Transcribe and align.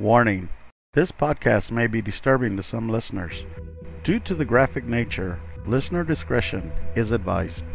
Warning 0.00 0.48
this 0.94 1.12
podcast 1.12 1.70
may 1.70 1.86
be 1.86 2.00
disturbing 2.00 2.56
to 2.56 2.62
some 2.62 2.88
listeners. 2.88 3.44
Due 4.02 4.18
to 4.20 4.34
the 4.34 4.46
graphic 4.46 4.86
nature, 4.86 5.38
listener 5.66 6.04
discretion 6.04 6.72
is 6.96 7.12
advised. 7.12 7.66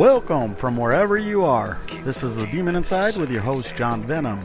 Welcome 0.00 0.54
from 0.54 0.78
wherever 0.78 1.18
you 1.18 1.42
are. 1.42 1.78
This 2.04 2.22
is 2.22 2.34
The 2.34 2.46
Demon 2.46 2.74
Inside 2.74 3.18
with 3.18 3.30
your 3.30 3.42
host, 3.42 3.76
John 3.76 4.02
Venom. 4.02 4.40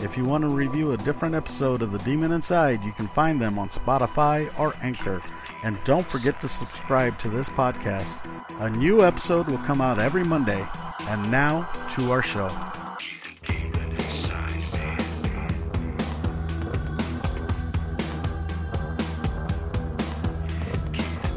If 0.00 0.18
you 0.18 0.24
want 0.24 0.42
to 0.42 0.50
review 0.50 0.92
a 0.92 0.98
different 0.98 1.34
episode 1.34 1.80
of 1.80 1.92
The 1.92 1.98
Demon 2.00 2.30
Inside, 2.30 2.82
you 2.82 2.92
can 2.92 3.08
find 3.08 3.40
them 3.40 3.58
on 3.58 3.70
Spotify 3.70 4.52
or 4.60 4.74
Anchor. 4.82 5.22
And 5.64 5.82
don't 5.84 6.06
forget 6.06 6.42
to 6.42 6.46
subscribe 6.48 7.18
to 7.20 7.30
this 7.30 7.48
podcast. 7.48 8.20
A 8.60 8.68
new 8.68 9.02
episode 9.02 9.48
will 9.48 9.56
come 9.56 9.80
out 9.80 9.98
every 9.98 10.24
Monday. 10.24 10.68
And 11.00 11.30
now 11.30 11.62
to 11.96 12.12
our 12.12 12.22
show. 12.22 12.48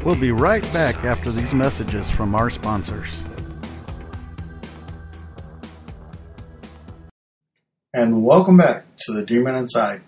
We'll 0.04 0.20
be 0.20 0.32
right 0.32 0.62
back 0.74 1.06
after 1.06 1.32
these 1.32 1.54
messages 1.54 2.10
from 2.10 2.34
our 2.34 2.50
sponsors. 2.50 3.24
And 7.94 8.24
welcome 8.24 8.56
back 8.56 8.86
to 9.00 9.12
The 9.12 9.22
Demon 9.22 9.54
Inside. 9.54 10.00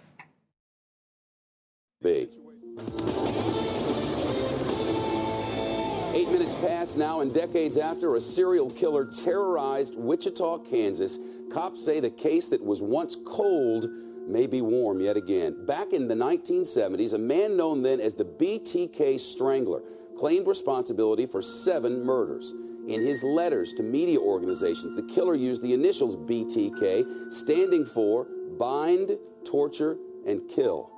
Eight 6.15 6.31
minutes 6.31 6.55
past 6.55 6.97
now, 6.97 7.21
and 7.21 7.35
decades 7.35 7.77
after 7.77 8.17
a 8.17 8.23
serial 8.23 8.71
killer 8.71 9.05
terrorized 9.05 9.99
Wichita, 9.99 10.61
Kansas, 10.61 11.19
cops 11.53 11.85
say 11.85 12.01
the 12.01 12.09
case 12.09 12.49
that 12.49 12.65
was 12.65 12.81
once 12.81 13.19
cold 13.27 13.85
may 14.27 14.47
be 14.47 14.63
warm 14.63 15.01
yet 15.01 15.19
again. 15.19 15.67
Back 15.67 15.93
in 15.93 16.09
the 16.09 16.15
1970s, 16.15 17.13
a 17.13 17.19
man 17.19 17.55
known 17.55 17.83
then 17.83 18.01
as 18.01 18.15
the 18.15 18.25
BTK 18.25 19.21
Strangler 19.21 19.83
claimed 20.19 20.47
responsibility 20.47 21.27
for 21.27 21.43
seven 21.43 22.03
murders. 22.03 22.55
In 22.89 23.01
his 23.01 23.25
letters 23.25 23.73
to 23.75 23.83
media 23.83 24.19
organizations, 24.19 24.95
the 24.95 25.15
killer 25.15 25.35
used 25.35 25.63
the 25.63 25.73
initials 25.73 26.17
BTK, 26.17 27.33
standing 27.33 27.85
for 27.85 28.27
bind, 28.59 29.19
torture, 29.45 29.97
and 30.27 30.47
kill. 30.49 30.91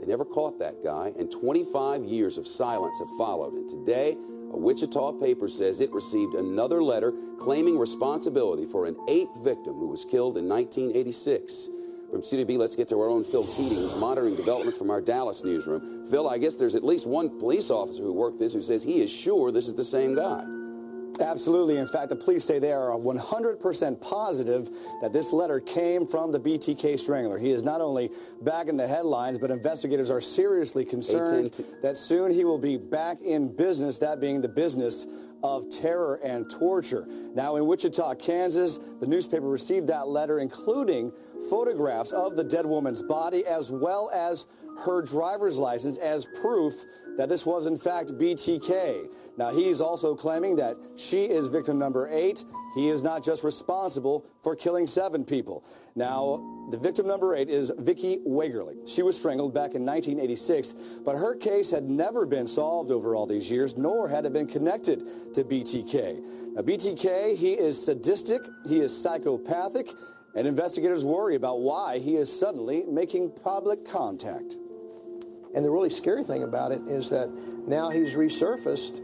They 0.00 0.06
never 0.06 0.24
caught 0.24 0.58
that 0.60 0.82
guy, 0.84 1.12
and 1.18 1.30
25 1.30 2.04
years 2.04 2.38
of 2.38 2.46
silence 2.46 2.98
have 3.00 3.08
followed. 3.18 3.54
And 3.54 3.68
today, 3.68 4.16
a 4.52 4.56
Wichita 4.56 5.12
paper 5.14 5.48
says 5.48 5.80
it 5.80 5.90
received 5.92 6.34
another 6.34 6.82
letter 6.82 7.12
claiming 7.40 7.78
responsibility 7.78 8.66
for 8.66 8.86
an 8.86 8.96
eighth 9.08 9.36
victim 9.42 9.74
who 9.74 9.88
was 9.88 10.04
killed 10.04 10.38
in 10.38 10.48
1986. 10.48 11.68
From 12.12 12.22
CDB, 12.22 12.56
let's 12.58 12.76
get 12.76 12.86
to 12.88 13.00
our 13.00 13.08
own 13.08 13.24
Phil 13.24 13.44
Keating, 13.44 13.78
who's 13.78 13.98
monitoring 13.98 14.36
developments 14.36 14.78
from 14.78 14.90
our 14.90 15.00
Dallas 15.00 15.42
newsroom. 15.42 16.06
Phil, 16.08 16.28
I 16.28 16.38
guess 16.38 16.54
there's 16.54 16.76
at 16.76 16.84
least 16.84 17.08
one 17.08 17.40
police 17.40 17.70
officer 17.70 18.02
who 18.04 18.12
worked 18.12 18.38
this 18.38 18.52
who 18.52 18.62
says 18.62 18.84
he 18.84 19.00
is 19.00 19.10
sure 19.10 19.50
this 19.50 19.66
is 19.66 19.74
the 19.74 19.82
same 19.82 20.14
guy. 20.14 20.44
Absolutely. 21.20 21.76
In 21.76 21.86
fact, 21.86 22.08
the 22.08 22.16
police 22.16 22.44
say 22.44 22.58
they 22.58 22.72
are 22.72 22.90
100% 22.90 24.00
positive 24.00 24.68
that 25.00 25.12
this 25.12 25.32
letter 25.32 25.60
came 25.60 26.06
from 26.06 26.32
the 26.32 26.40
BTK 26.40 26.98
Strangler. 26.98 27.38
He 27.38 27.50
is 27.50 27.62
not 27.62 27.80
only 27.80 28.10
back 28.42 28.68
in 28.68 28.76
the 28.76 28.86
headlines, 28.86 29.38
but 29.38 29.50
investigators 29.50 30.10
are 30.10 30.20
seriously 30.20 30.84
concerned 30.84 31.46
810 31.46 31.82
that 31.82 31.98
soon 31.98 32.32
he 32.32 32.44
will 32.44 32.58
be 32.58 32.76
back 32.76 33.20
in 33.22 33.54
business, 33.54 33.98
that 33.98 34.20
being 34.20 34.40
the 34.40 34.48
business 34.48 35.06
of 35.42 35.68
terror 35.70 36.20
and 36.24 36.50
torture. 36.50 37.06
Now, 37.34 37.56
in 37.56 37.66
Wichita, 37.66 38.14
Kansas, 38.14 38.78
the 39.00 39.06
newspaper 39.06 39.46
received 39.46 39.86
that 39.88 40.08
letter, 40.08 40.38
including 40.38 41.12
photographs 41.50 42.12
of 42.12 42.36
the 42.36 42.44
dead 42.44 42.64
woman's 42.64 43.02
body 43.02 43.44
as 43.46 43.70
well 43.70 44.10
as 44.14 44.46
her 44.84 45.02
driver's 45.02 45.58
license 45.58 45.98
as 45.98 46.26
proof 46.40 46.72
that 47.16 47.28
this 47.28 47.46
was 47.46 47.66
in 47.66 47.76
fact 47.76 48.12
BTK. 48.12 49.08
Now 49.36 49.50
he's 49.50 49.80
also 49.80 50.14
claiming 50.14 50.56
that 50.56 50.76
she 50.96 51.24
is 51.24 51.48
victim 51.48 51.78
number 51.78 52.08
eight. 52.10 52.44
He 52.74 52.88
is 52.88 53.02
not 53.02 53.24
just 53.24 53.44
responsible 53.44 54.26
for 54.42 54.56
killing 54.56 54.86
seven 54.86 55.24
people. 55.24 55.64
Now, 55.94 56.66
the 56.70 56.76
victim 56.76 57.06
number 57.06 57.36
eight 57.36 57.48
is 57.48 57.70
Vicki 57.78 58.18
Wegerle. 58.26 58.88
She 58.88 59.02
was 59.02 59.16
strangled 59.16 59.54
back 59.54 59.74
in 59.74 59.86
1986, 59.86 60.74
but 61.04 61.16
her 61.16 61.36
case 61.36 61.70
had 61.70 61.84
never 61.84 62.26
been 62.26 62.48
solved 62.48 62.90
over 62.90 63.14
all 63.14 63.26
these 63.26 63.48
years, 63.48 63.76
nor 63.76 64.08
had 64.08 64.26
it 64.26 64.32
been 64.32 64.48
connected 64.48 65.00
to 65.34 65.44
BTK. 65.44 66.54
Now, 66.54 66.62
BTK, 66.62 67.36
he 67.36 67.52
is 67.52 67.84
sadistic, 67.84 68.40
he 68.68 68.80
is 68.80 68.96
psychopathic, 68.96 69.88
and 70.34 70.48
investigators 70.48 71.04
worry 71.04 71.36
about 71.36 71.60
why 71.60 72.00
he 72.00 72.16
is 72.16 72.40
suddenly 72.40 72.82
making 72.88 73.30
public 73.44 73.84
contact. 73.84 74.56
And 75.54 75.64
the 75.64 75.70
really 75.70 75.90
scary 75.90 76.24
thing 76.24 76.42
about 76.42 76.72
it 76.72 76.82
is 76.86 77.08
that 77.10 77.30
now 77.66 77.90
he's 77.90 78.14
resurfaced 78.14 78.98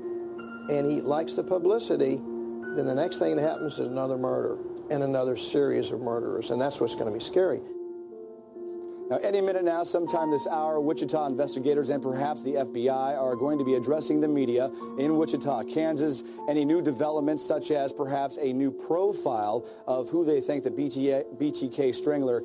and 0.69 0.91
he 0.91 1.01
likes 1.01 1.35
the 1.35 1.45
publicity. 1.45 2.17
Then 2.17 2.87
the 2.87 2.95
next 2.95 3.19
thing 3.19 3.37
that 3.37 3.43
happens 3.43 3.79
is 3.79 3.87
another 3.87 4.19
murder 4.19 4.59
and 4.91 5.03
another 5.03 5.37
series 5.37 5.91
of 5.91 6.01
murderers. 6.01 6.51
And 6.51 6.61
that's 6.61 6.81
what's 6.81 6.95
going 6.95 7.07
to 7.07 7.13
be 7.13 7.23
scary. 7.23 7.61
Now, 9.11 9.17
any 9.17 9.41
minute 9.41 9.65
now, 9.65 9.83
sometime 9.83 10.31
this 10.31 10.47
hour, 10.47 10.81
Wichita 10.81 11.27
investigators 11.27 11.91
and 11.91 12.01
perhaps 12.01 12.45
the 12.45 12.53
FBI 12.53 13.19
are 13.19 13.35
going 13.35 13.59
to 13.59 13.65
be 13.65 13.75
addressing 13.75 14.21
the 14.21 14.29
media 14.29 14.71
in 15.01 15.17
Wichita, 15.17 15.65
Kansas. 15.65 16.23
Any 16.49 16.65
new 16.65 16.81
developments, 16.81 17.45
such 17.45 17.73
as 17.73 17.93
perhaps 17.93 18.39
a 18.41 18.53
new 18.53 18.71
profile 18.71 19.67
of 19.89 20.09
who 20.11 20.25
they 20.25 20.41
think 20.41 20.63
the 20.63 20.71
BTA, 20.71 21.25
BTK 21.39 21.93
Strangler 21.93 22.45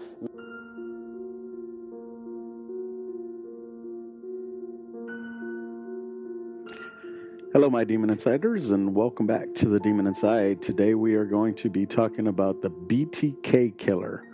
Hello, 7.55 7.69
my 7.69 7.85
Demon 7.85 8.09
Insiders, 8.09 8.71
and 8.71 8.93
welcome 8.93 9.25
back 9.25 9.55
to 9.55 9.69
the 9.69 9.79
Demon 9.79 10.07
Inside. 10.07 10.61
Today 10.61 10.93
we 10.93 11.16
are 11.16 11.23
going 11.23 11.55
to 11.55 11.69
be 11.69 11.85
talking 11.85 12.27
about 12.27 12.61
the 12.61 12.69
BTK 12.69 13.77
killer, 13.77 14.25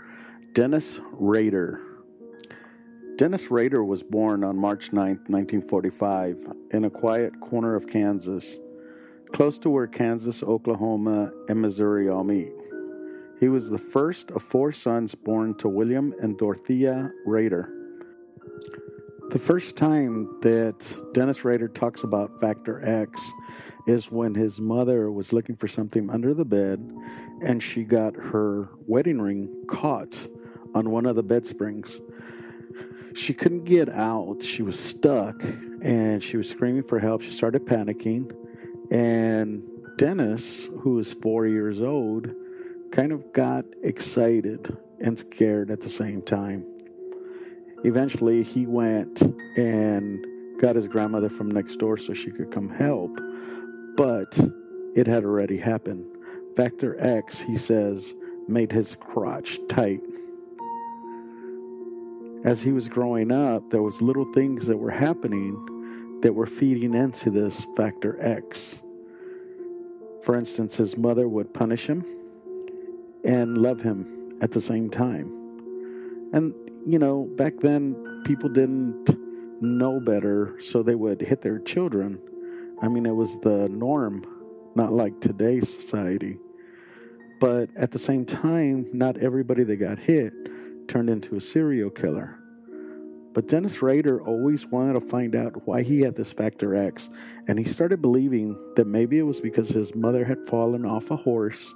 Dennis 0.54 1.00
Rader. 1.12 1.80
Dennis 3.18 3.52
Rader 3.52 3.84
was 3.84 4.02
born 4.02 4.44
on 4.44 4.58
March 4.58 4.92
9, 4.92 5.06
1945, 5.28 6.48
in 6.72 6.86
a 6.86 6.90
quiet 6.90 7.40
corner 7.40 7.76
of 7.76 7.86
Kansas, 7.86 8.58
close 9.32 9.60
to 9.60 9.70
where 9.70 9.86
Kansas, 9.86 10.42
Oklahoma, 10.42 11.32
and 11.48 11.62
Missouri 11.62 12.10
all 12.10 12.24
meet. 12.24 12.56
He 13.40 13.50
was 13.50 13.70
the 13.70 13.78
first 13.78 14.32
of 14.32 14.42
four 14.42 14.72
sons 14.72 15.14
born 15.14 15.54
to 15.60 15.70
William 15.70 16.16
and 16.24 16.40
Dorothea 16.40 17.12
Rader. 17.28 17.72
The 19.32 19.40
first 19.40 19.78
time 19.78 20.42
that 20.42 21.14
Dennis 21.14 21.46
Rader 21.46 21.70
talks 21.70 22.04
about 22.04 22.42
Factor 22.42 22.84
X 22.84 23.32
is 23.88 24.12
when 24.12 24.36
his 24.36 24.60
mother 24.60 25.10
was 25.10 25.32
looking 25.32 25.56
for 25.56 25.70
something 25.70 26.10
under 26.10 26.34
the 26.34 26.44
bed 26.44 26.94
and 27.42 27.64
she 27.64 27.86
got 27.86 28.14
her 28.14 28.68
wedding 28.88 29.22
ring 29.22 29.64
caught 29.70 30.28
on 30.76 30.90
one 30.90 31.06
of 31.06 31.16
the 31.16 31.24
bed 31.24 31.48
springs. 31.48 32.02
She 33.16 33.34
couldn't 33.34 33.64
get 33.64 33.88
out. 33.88 34.44
She 34.44 34.64
was 34.64 34.78
stuck 34.78 35.42
and 35.82 36.22
she 36.22 36.36
was 36.36 36.50
screaming 36.50 36.84
for 36.84 37.00
help. 37.00 37.22
She 37.22 37.32
started 37.32 37.66
panicking. 37.66 38.36
And 38.92 39.64
Dennis, 39.98 40.68
who 40.82 40.96
was 40.96 41.14
four 41.14 41.48
years 41.48 41.82
old, 41.82 42.36
kind 42.92 43.14
of 43.14 43.32
got 43.32 43.64
excited 43.82 44.76
and 45.00 45.18
scared 45.18 45.72
at 45.72 45.80
the 45.80 45.90
same 45.90 46.22
time. 46.22 46.66
Eventually, 47.84 48.44
he 48.44 48.68
went 48.68 49.22
and 49.58 50.26
got 50.60 50.76
his 50.76 50.88
grandmother 50.88 51.30
from 51.30 51.50
next 51.50 51.78
door 51.78 51.98
so 51.98 52.14
she 52.14 52.30
could 52.32 52.52
come 52.52 52.70
help, 52.70 53.20
but 53.98 54.40
it 54.96 55.08
had 55.08 55.26
already 55.26 55.58
happened. 55.58 56.06
Factor 56.56 56.96
X, 57.00 57.40
he 57.40 57.58
says, 57.58 58.14
made 58.48 58.72
his 58.72 58.96
crotch 59.00 59.60
tight. 59.70 60.02
As 62.44 62.62
he 62.62 62.72
was 62.72 62.88
growing 62.88 63.32
up, 63.32 63.70
there 63.70 63.82
was 63.82 64.02
little 64.02 64.32
things 64.34 64.66
that 64.66 64.78
were 64.78 64.92
happening 64.92 66.20
that 66.22 66.34
were 66.34 66.48
feeding 66.48 66.94
into 66.94 67.30
this 67.30 67.66
Factor 67.76 68.18
X. 68.20 68.82
For 70.24 70.38
instance, 70.38 70.76
his 70.76 70.98
mother 70.98 71.28
would 71.28 71.54
punish 71.54 71.88
him 71.88 72.06
and 73.24 73.58
love 73.58 73.82
him 73.82 74.38
at 74.42 74.52
the 74.52 74.62
same 74.62 74.90
time. 74.90 75.32
And 76.34 76.54
you 76.86 77.00
know, 77.00 77.30
back 77.36 77.60
then 77.60 78.24
people 78.26 78.50
didn't 78.50 79.10
know 79.62 80.00
better, 80.00 80.58
so 80.60 80.84
they 80.84 80.96
would 80.96 81.22
hit 81.22 81.42
their 81.42 81.60
children 81.60 82.20
I 82.82 82.88
mean, 82.88 83.06
it 83.06 83.16
was 83.16 83.38
the 83.40 83.70
norm, 83.70 84.26
not 84.76 84.92
like 84.92 85.22
today's 85.22 85.72
society. 85.72 86.40
But 87.40 87.70
at 87.76 87.92
the 87.92 88.00
same 88.00 88.26
time, 88.26 88.88
not 88.92 89.18
everybody 89.18 89.64
that 89.64 89.76
got 89.76 90.00
hit 90.00 90.34
turned 90.88 91.10
into 91.10 91.36
a 91.36 91.42
serial 91.42 91.92
killer. 91.92 92.40
But 93.34 93.48
Dennis 93.48 93.82
Rader 93.82 94.22
always 94.22 94.66
wanted 94.66 94.94
to 94.94 95.00
find 95.00 95.36
out 95.36 95.68
why 95.68 95.84
he 95.84 96.02
had 96.02 96.16
this 96.16 96.32
factor 96.32 96.76
X, 96.76 97.10
and 97.48 97.60
he 97.60 97.66
started 97.66 98.02
believing 98.02 98.58
that 98.76 98.88
maybe 98.88 99.20
it 99.20 99.24
was 99.24 99.40
because 99.40 99.70
his 99.70 99.94
mother 99.94 100.26
had 100.26 100.48
fallen 100.48 100.86
off 100.86 101.12
a 101.12 101.16
horse 101.16 101.74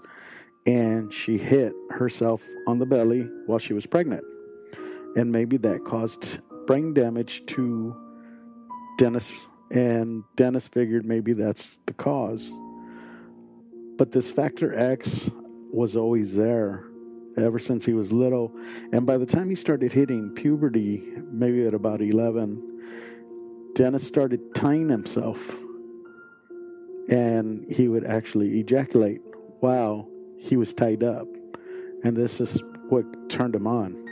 and 0.66 1.14
she 1.14 1.38
hit 1.38 1.74
herself 1.92 2.42
on 2.68 2.80
the 2.80 2.86
belly 2.88 3.30
while 3.46 3.60
she 3.60 3.74
was 3.74 3.86
pregnant. 3.86 4.24
And 5.16 5.32
maybe 5.32 5.58
that 5.58 5.86
caused 5.86 6.40
brain 6.68 6.94
damage 6.94 7.46
to 7.48 7.96
Dennis, 8.98 9.32
and 9.72 10.24
Dennis 10.36 10.68
figured 10.68 11.06
maybe 11.06 11.34
that's 11.34 11.80
the 11.86 11.94
cause. 11.94 12.52
But 13.98 14.12
this 14.12 14.30
factor 14.30 14.78
X 14.78 15.30
was 15.72 15.96
always 15.96 16.36
there 16.36 16.86
ever 17.38 17.60
since 17.60 17.86
he 17.86 17.94
was 17.94 18.12
little. 18.12 18.52
And 18.92 19.06
by 19.06 19.18
the 19.18 19.26
time 19.26 19.50
he 19.50 19.56
started 19.56 19.94
hitting 19.94 20.32
puberty, 20.32 21.04
maybe 21.32 21.66
at 21.66 21.74
about 21.74 22.02
11, 22.02 23.72
Dennis 23.74 24.06
started 24.06 24.56
tying 24.56 24.90
himself. 24.90 25.40
And 27.10 27.72
he 27.72 27.88
would 27.88 28.06
actually 28.06 28.60
ejaculate 28.60 29.22
while 29.60 30.10
he 30.38 30.58
was 30.58 30.74
tied 30.74 31.04
up. 31.04 31.28
And 32.04 32.16
this 32.16 32.42
is 32.42 32.62
what 32.90 33.30
turned 33.30 33.56
him 33.56 33.68
on. 33.68 34.05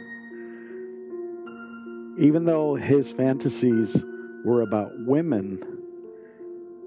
Even 2.18 2.46
though 2.46 2.76
his 2.76 3.12
fantasies 3.12 3.96
were 4.46 4.62
about 4.62 4.92
women, 5.06 5.62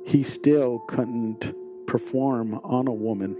he 0.05 0.23
still 0.23 0.81
couldn't 0.88 1.52
perform 1.87 2.61
on 2.64 2.87
a 2.87 2.93
woman 2.93 3.37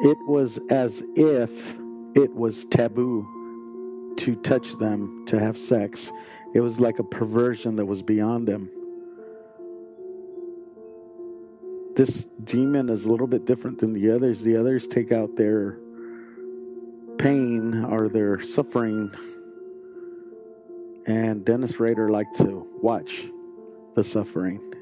it 0.00 0.18
was 0.26 0.58
as 0.70 1.02
if 1.14 1.78
it 2.14 2.34
was 2.34 2.64
taboo 2.66 4.14
to 4.18 4.36
touch 4.36 4.76
them, 4.78 5.24
to 5.26 5.38
have 5.38 5.56
sex. 5.56 6.12
It 6.52 6.60
was 6.60 6.80
like 6.80 6.98
a 6.98 7.04
perversion 7.04 7.76
that 7.76 7.86
was 7.86 8.02
beyond 8.02 8.48
him. 8.48 8.70
This 11.96 12.26
demon 12.42 12.88
is 12.88 13.04
a 13.04 13.08
little 13.08 13.26
bit 13.26 13.44
different 13.44 13.78
than 13.78 13.92
the 13.92 14.10
others. 14.10 14.42
The 14.42 14.56
others 14.56 14.86
take 14.86 15.12
out 15.12 15.36
their 15.36 15.78
pain 17.18 17.84
or 17.84 18.08
their 18.08 18.42
suffering. 18.42 19.12
And 21.06 21.44
Dennis 21.44 21.78
Rader 21.78 22.08
liked 22.08 22.36
to 22.38 22.66
watch 22.80 23.26
the 23.94 24.02
suffering. 24.04 24.74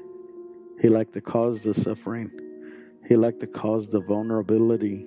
He 0.81 0.89
liked 0.89 1.13
to 1.13 1.21
cause 1.21 1.63
the 1.63 1.73
suffering. 1.73 2.31
He 3.07 3.15
liked 3.15 3.41
to 3.41 3.47
cause 3.47 3.87
the 3.87 3.99
vulnerability 3.99 5.05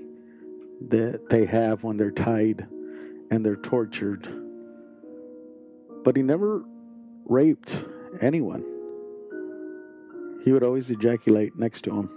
that 0.89 1.31
they 1.31 1.47
have 1.47 1.83
when 1.83 1.97
they're 1.97 2.11
tied 2.11 2.67
and 3.31 3.45
they're 3.45 3.57
tortured. 3.57 4.29
But 6.05 6.17
he 6.17 6.23
never 6.23 6.65
raped 7.25 7.85
anyone. 8.21 8.65
He 10.45 10.53
would 10.53 10.63
always 10.63 10.91
ejaculate 10.91 11.57
next 11.57 11.83
to 11.85 11.91
them 11.91 12.11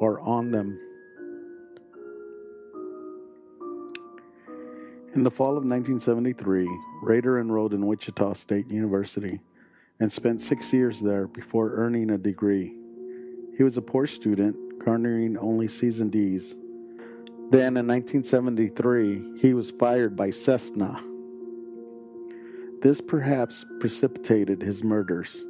or 0.00 0.20
on 0.20 0.50
them. 0.50 0.80
In 5.18 5.24
the 5.24 5.32
fall 5.32 5.56
of 5.56 5.64
1973, 5.64 6.68
Rader 7.02 7.40
enrolled 7.40 7.74
in 7.74 7.84
Wichita 7.84 8.34
State 8.34 8.70
University 8.70 9.40
and 9.98 10.12
spent 10.12 10.40
six 10.40 10.72
years 10.72 11.00
there 11.00 11.26
before 11.26 11.72
earning 11.74 12.10
a 12.10 12.16
degree. 12.16 12.76
He 13.56 13.64
was 13.64 13.76
a 13.76 13.82
poor 13.82 14.06
student 14.06 14.78
garnering 14.84 15.36
only 15.36 15.66
C's 15.66 15.98
and 15.98 16.12
D's. 16.12 16.54
Then 17.50 17.76
in 17.76 17.88
1973, 17.88 19.40
he 19.40 19.54
was 19.54 19.72
fired 19.72 20.14
by 20.14 20.30
Cessna. 20.30 21.02
This 22.82 23.00
perhaps 23.00 23.66
precipitated 23.80 24.62
his 24.62 24.84
murders. 24.84 25.44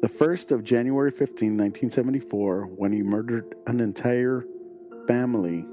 The 0.00 0.08
first 0.08 0.52
of 0.52 0.64
January 0.64 1.10
15, 1.10 1.48
1974, 1.48 2.64
when 2.64 2.92
he 2.92 3.02
murdered 3.02 3.56
an 3.66 3.78
entire 3.78 4.46
family, 5.06 5.66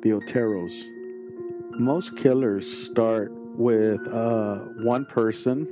the 0.00 0.12
Oteros. 0.12 0.97
Most 1.78 2.16
killers 2.16 2.86
start 2.86 3.30
with 3.32 4.04
uh, 4.08 4.56
one 4.82 5.06
person. 5.06 5.68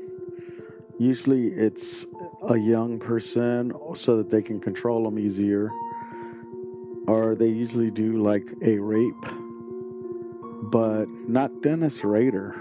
Usually 1.00 1.48
it's 1.48 2.06
a 2.48 2.56
young 2.56 3.00
person 3.00 3.72
so 3.96 4.16
that 4.18 4.30
they 4.30 4.40
can 4.40 4.60
control 4.60 5.02
them 5.02 5.18
easier 5.18 5.72
or 7.08 7.34
they 7.34 7.48
usually 7.48 7.90
do 7.90 8.22
like 8.22 8.46
a 8.62 8.78
rape, 8.78 9.26
but 10.70 11.06
not 11.26 11.60
Dennis 11.62 12.04
Rader. 12.04 12.54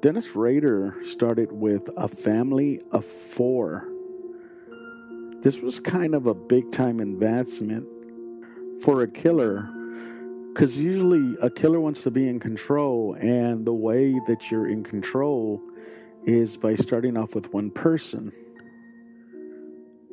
Dennis 0.00 0.34
Rader 0.34 0.96
started 1.04 1.52
with 1.52 1.90
a 1.98 2.08
family 2.08 2.80
of 2.92 3.04
four. 3.04 3.88
This 5.42 5.58
was 5.58 5.80
kind 5.80 6.14
of 6.14 6.26
a 6.26 6.34
big 6.34 6.72
time 6.72 6.98
advancement 6.98 7.86
for 8.82 9.02
a 9.02 9.06
killer 9.06 9.68
because 10.52 10.76
usually 10.76 11.34
a 11.40 11.48
killer 11.48 11.80
wants 11.80 12.02
to 12.02 12.10
be 12.10 12.28
in 12.28 12.38
control, 12.38 13.14
and 13.18 13.64
the 13.64 13.72
way 13.72 14.12
that 14.26 14.50
you're 14.50 14.68
in 14.68 14.84
control 14.84 15.62
is 16.24 16.58
by 16.58 16.74
starting 16.76 17.16
off 17.16 17.34
with 17.34 17.52
one 17.54 17.70
person. 17.70 18.30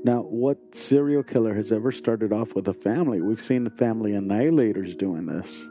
Now, 0.02 0.22
what 0.22 0.58
serial 0.74 1.24
killer 1.24 1.54
has 1.56 1.74
ever 1.74 1.92
started 1.92 2.32
off 2.32 2.56
with 2.56 2.70
a 2.70 2.74
family? 2.74 3.22
We've 3.22 3.42
seen 3.42 3.66
the 3.66 3.70
family 3.70 4.14
annihilators 4.14 4.98
doing 4.98 5.26
this. 5.26 5.66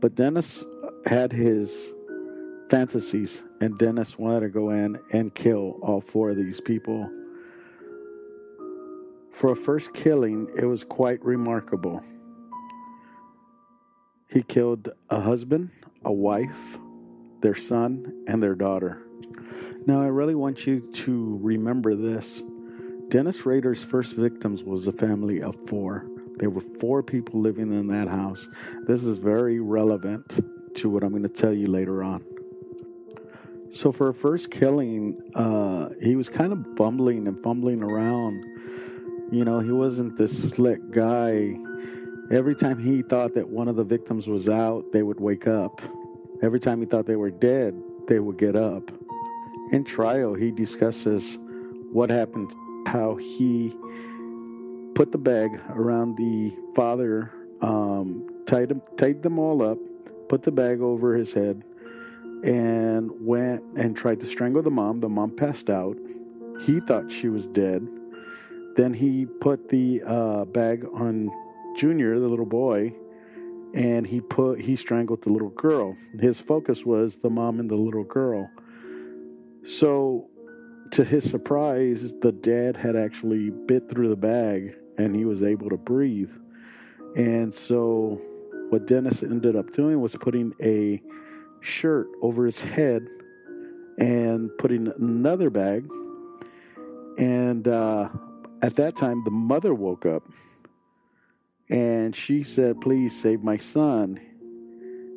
But 0.00 0.16
Dennis 0.16 0.64
had 1.06 1.32
his 1.32 1.92
fantasies, 2.68 3.42
and 3.60 3.78
Dennis 3.78 4.18
wanted 4.18 4.40
to 4.40 4.48
go 4.48 4.70
in 4.70 4.98
and 5.12 5.32
kill 5.32 5.78
all 5.82 6.00
four 6.00 6.30
of 6.30 6.36
these 6.36 6.60
people. 6.60 7.08
For 9.42 9.50
a 9.50 9.56
first 9.56 9.92
killing, 9.92 10.48
it 10.56 10.66
was 10.66 10.84
quite 10.84 11.20
remarkable. 11.24 12.00
He 14.28 14.44
killed 14.44 14.90
a 15.10 15.20
husband, 15.20 15.70
a 16.04 16.12
wife, 16.12 16.78
their 17.40 17.56
son, 17.56 18.22
and 18.28 18.40
their 18.40 18.54
daughter. 18.54 19.02
Now, 19.84 20.00
I 20.00 20.06
really 20.06 20.36
want 20.36 20.64
you 20.64 20.88
to 20.92 21.40
remember 21.42 21.96
this. 21.96 22.44
Dennis 23.08 23.44
Rader's 23.44 23.82
first 23.82 24.14
victims 24.14 24.62
was 24.62 24.86
a 24.86 24.92
family 24.92 25.42
of 25.42 25.56
four. 25.66 26.06
There 26.36 26.48
were 26.48 26.62
four 26.78 27.02
people 27.02 27.40
living 27.40 27.72
in 27.72 27.88
that 27.88 28.06
house. 28.06 28.48
This 28.86 29.02
is 29.02 29.18
very 29.18 29.58
relevant 29.58 30.38
to 30.76 30.88
what 30.88 31.02
I'm 31.02 31.10
going 31.10 31.24
to 31.24 31.28
tell 31.28 31.52
you 31.52 31.66
later 31.66 32.04
on. 32.04 32.24
So, 33.72 33.90
for 33.90 34.08
a 34.08 34.14
first 34.14 34.52
killing, 34.52 35.20
uh, 35.34 35.88
he 36.00 36.14
was 36.14 36.28
kind 36.28 36.52
of 36.52 36.76
bumbling 36.76 37.26
and 37.26 37.42
fumbling 37.42 37.82
around. 37.82 38.51
You 39.32 39.46
know, 39.46 39.60
he 39.60 39.72
wasn't 39.72 40.18
this 40.18 40.50
slick 40.50 40.90
guy. 40.90 41.56
Every 42.30 42.54
time 42.54 42.78
he 42.78 43.00
thought 43.00 43.32
that 43.32 43.48
one 43.48 43.66
of 43.66 43.76
the 43.76 43.82
victims 43.82 44.28
was 44.28 44.46
out, 44.46 44.92
they 44.92 45.02
would 45.02 45.20
wake 45.20 45.46
up. 45.46 45.80
Every 46.42 46.60
time 46.60 46.80
he 46.80 46.86
thought 46.86 47.06
they 47.06 47.16
were 47.16 47.30
dead, 47.30 47.74
they 48.08 48.20
would 48.20 48.36
get 48.36 48.56
up. 48.56 48.90
In 49.70 49.84
trial, 49.84 50.34
he 50.34 50.50
discusses 50.50 51.38
what 51.92 52.10
happened, 52.10 52.54
how 52.86 53.14
he 53.14 53.74
put 54.94 55.12
the 55.12 55.18
bag 55.18 55.58
around 55.70 56.18
the 56.18 56.54
father, 56.76 57.32
um, 57.62 58.28
tied, 58.46 58.70
him, 58.70 58.82
tied 58.98 59.22
them 59.22 59.38
all 59.38 59.62
up, 59.62 59.78
put 60.28 60.42
the 60.42 60.52
bag 60.52 60.82
over 60.82 61.14
his 61.14 61.32
head, 61.32 61.64
and 62.44 63.10
went 63.18 63.64
and 63.78 63.96
tried 63.96 64.20
to 64.20 64.26
strangle 64.26 64.62
the 64.62 64.70
mom. 64.70 65.00
The 65.00 65.08
mom 65.08 65.34
passed 65.34 65.70
out. 65.70 65.96
He 66.66 66.80
thought 66.80 67.10
she 67.10 67.30
was 67.30 67.46
dead. 67.46 67.88
Then 68.76 68.94
he 68.94 69.26
put 69.26 69.68
the 69.68 70.02
uh, 70.06 70.44
bag 70.46 70.86
on 70.94 71.30
Junior, 71.76 72.18
the 72.18 72.28
little 72.28 72.46
boy, 72.46 72.94
and 73.74 74.06
he 74.06 74.20
put 74.20 74.60
he 74.60 74.76
strangled 74.76 75.22
the 75.22 75.30
little 75.30 75.50
girl. 75.50 75.96
His 76.18 76.40
focus 76.40 76.84
was 76.84 77.16
the 77.16 77.30
mom 77.30 77.60
and 77.60 77.70
the 77.70 77.76
little 77.76 78.04
girl. 78.04 78.50
So, 79.66 80.28
to 80.92 81.04
his 81.04 81.28
surprise, 81.28 82.12
the 82.20 82.32
dad 82.32 82.76
had 82.76 82.96
actually 82.96 83.50
bit 83.50 83.88
through 83.88 84.08
the 84.08 84.16
bag 84.16 84.74
and 84.98 85.14
he 85.14 85.24
was 85.24 85.42
able 85.42 85.70
to 85.70 85.76
breathe. 85.76 86.30
And 87.16 87.54
so, 87.54 88.20
what 88.70 88.86
Dennis 88.86 89.22
ended 89.22 89.56
up 89.56 89.72
doing 89.72 90.00
was 90.00 90.16
putting 90.16 90.52
a 90.62 91.00
shirt 91.60 92.08
over 92.22 92.44
his 92.44 92.60
head 92.60 93.06
and 93.98 94.50
putting 94.58 94.88
another 94.98 95.50
bag. 95.50 95.88
And 97.18 97.68
uh, 97.68 98.08
at 98.62 98.76
that 98.76 98.96
time, 98.96 99.24
the 99.24 99.30
mother 99.30 99.74
woke 99.74 100.06
up 100.06 100.22
and 101.68 102.14
she 102.14 102.44
said, 102.44 102.80
Please 102.80 103.20
save 103.20 103.42
my 103.42 103.56
son. 103.56 104.20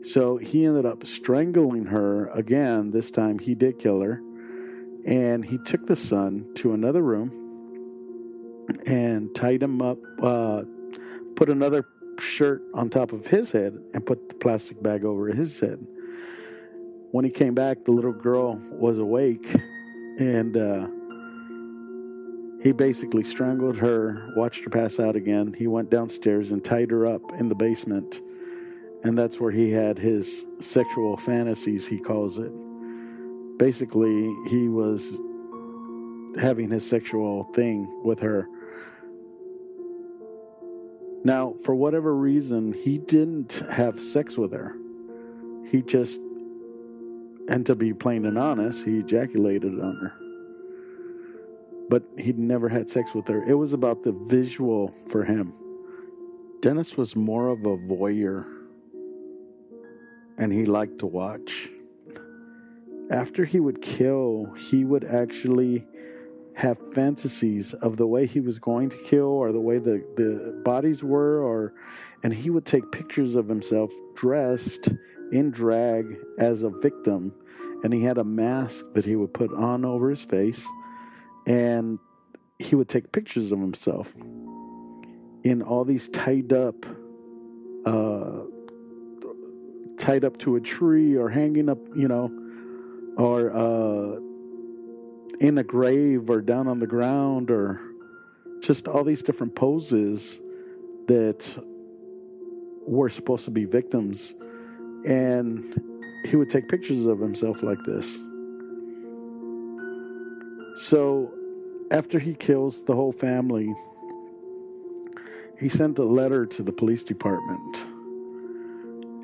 So 0.04 0.38
he 0.38 0.66
ended 0.66 0.86
up 0.86 1.06
strangling 1.06 1.86
her 1.86 2.28
again. 2.30 2.92
This 2.92 3.12
time 3.12 3.40
he 3.40 3.56
did 3.56 3.80
kill 3.80 4.02
her 4.02 4.22
And 5.06 5.44
he 5.44 5.58
took 5.58 5.88
the 5.88 5.96
son 5.96 6.52
to 6.56 6.74
another 6.74 7.02
room 7.02 7.42
and 8.88 9.34
tied 9.36 9.62
him 9.62 9.82
up, 9.82 9.98
uh, 10.22 10.64
put 11.36 11.50
another 11.50 11.86
shirt 12.20 12.64
on 12.74 12.90
top 12.90 13.12
of 13.12 13.28
his 13.28 13.52
head, 13.52 13.78
and 13.94 14.06
put 14.06 14.30
the 14.30 14.36
plastic 14.36 14.82
bag 14.82 15.06
over 15.06 15.28
his 15.28 15.60
head. 15.60 15.86
When 17.12 17.26
he 17.26 17.32
came 17.32 17.54
back, 17.54 17.86
the 17.86 17.92
little 17.92 18.14
girl 18.14 18.60
was 18.72 18.98
awake 18.98 19.46
and 20.20 20.58
uh, 20.58 20.88
he 22.66 22.72
basically 22.72 23.24
strangled 23.24 23.78
her, 23.78 24.34
watched 24.36 24.64
her 24.64 24.72
pass 24.72 25.00
out 25.00 25.16
again. 25.16 25.54
He 25.54 25.68
went 25.68 25.92
downstairs 25.92 26.50
and 26.50 26.66
tied 26.66 26.90
her 26.90 27.06
up 27.06 27.22
in 27.34 27.48
the 27.48 27.54
basement. 27.54 28.22
And 29.04 29.16
that's 29.16 29.40
where 29.40 29.52
he 29.52 29.70
had 29.70 30.00
his 30.00 30.48
sexual 30.60 31.16
fantasies, 31.16 31.86
he 31.86 32.00
calls 32.00 32.40
it. 32.40 32.52
Basically, 33.60 34.34
he 34.50 34.68
was 34.68 35.16
having 36.42 36.72
his 36.72 36.90
sexual 36.90 37.44
thing 37.54 38.02
with 38.04 38.20
her. 38.22 38.48
Now, 41.24 41.54
for 41.64 41.76
whatever 41.76 42.16
reason, 42.16 42.74
he 42.74 42.98
didn't 42.98 43.62
have 43.70 44.02
sex 44.02 44.40
with 44.40 44.54
her. 44.54 44.76
He 45.70 45.84
just, 45.84 46.20
and 47.48 47.64
to 47.68 47.76
be 47.76 47.94
plain 47.94 48.26
and 48.26 48.40
honest, 48.40 48.86
he 48.86 48.98
ejaculated 48.98 49.80
on 49.80 49.98
her 49.98 50.25
but 51.90 52.04
he'd 52.18 52.40
never 52.40 52.70
had 52.70 52.90
sex 52.90 53.14
with 53.14 53.28
her. 53.28 53.44
It 53.44 53.56
was 53.56 53.74
about 53.74 54.04
the 54.04 54.12
visual 54.12 54.94
for 55.10 55.24
him. 55.24 55.54
Dennis 56.62 56.98
was 56.98 57.16
more 57.16 57.50
of 57.50 57.60
a 57.66 57.78
voyeur, 57.78 58.46
and 60.38 60.52
he 60.52 60.66
liked 60.66 61.00
to 61.00 61.06
watch. 61.06 61.70
After 63.12 63.46
he 63.46 63.60
would 63.60 63.82
kill, 63.82 64.54
he 64.58 64.84
would 64.84 65.04
actually 65.04 65.86
have 66.56 66.80
fantasies 66.94 67.74
of 67.74 67.98
the 67.98 68.08
way 68.08 68.26
he 68.26 68.40
was 68.40 68.60
going 68.60 68.90
to 68.90 68.98
kill 69.04 69.28
or 69.28 69.52
the 69.52 69.60
way 69.60 69.78
the, 69.78 70.04
the 70.16 70.62
bodies 70.64 71.04
were 71.04 71.42
or 71.42 71.74
and 72.24 72.34
he 72.34 72.50
would 72.50 72.66
take 72.66 72.92
pictures 72.92 73.36
of 73.36 73.48
himself 73.50 73.92
dressed 74.16 74.90
in 75.34 75.52
drag 75.52 76.18
as 76.40 76.64
a 76.64 76.70
victim 76.70 77.34
and 77.84 77.94
he 77.94 78.04
had 78.04 78.18
a 78.18 78.24
mask 78.24 78.86
that 78.94 79.04
he 79.04 79.18
would 79.18 79.34
put 79.34 79.54
on 79.54 79.84
over 79.84 80.10
his 80.10 80.22
face 80.22 80.66
and 81.46 82.00
he 82.60 82.76
would 82.76 82.90
take 82.90 83.12
pictures 83.12 83.52
of 83.52 83.60
himself 83.60 84.14
in 85.44 85.62
all 85.62 85.86
these 85.86 86.10
tied 86.10 86.54
up 86.54 86.86
uh, 87.86 88.42
tied 89.98 90.26
up 90.26 90.38
to 90.40 90.56
a 90.56 90.62
tree 90.62 91.16
or 91.16 91.30
hanging 91.30 91.70
up 91.70 91.80
you 91.96 92.08
know 92.08 92.32
or 93.18 93.52
uh, 93.56 94.20
in 95.40 95.58
a 95.58 95.64
grave 95.64 96.30
or 96.30 96.42
down 96.42 96.68
on 96.68 96.80
the 96.80 96.88
ground 96.88 97.52
or 97.52 97.82
just 98.62 98.88
all 98.88 99.04
these 99.04 99.22
different 99.22 99.56
poses 99.56 100.40
that 101.08 101.64
were 102.88 103.10
supposed 103.10 103.46
to 103.46 103.52
be 103.52 103.66
victims. 103.66 104.34
And 105.06 105.82
he 106.26 106.36
would 106.36 106.50
take 106.50 106.68
pictures 106.68 107.06
of 107.06 107.20
himself 107.20 107.62
like 107.64 107.78
this. 107.86 108.08
So 110.78 111.32
after 111.92 112.20
he 112.20 112.34
kills 112.34 112.84
the 112.84 112.96
whole 112.96 113.12
family, 113.12 113.74
he 115.60 115.70
sent 115.70 115.98
a 116.00 116.04
letter 116.04 116.46
to 116.46 116.64
the 116.64 116.72
police 116.72 117.04
department. 117.04 117.86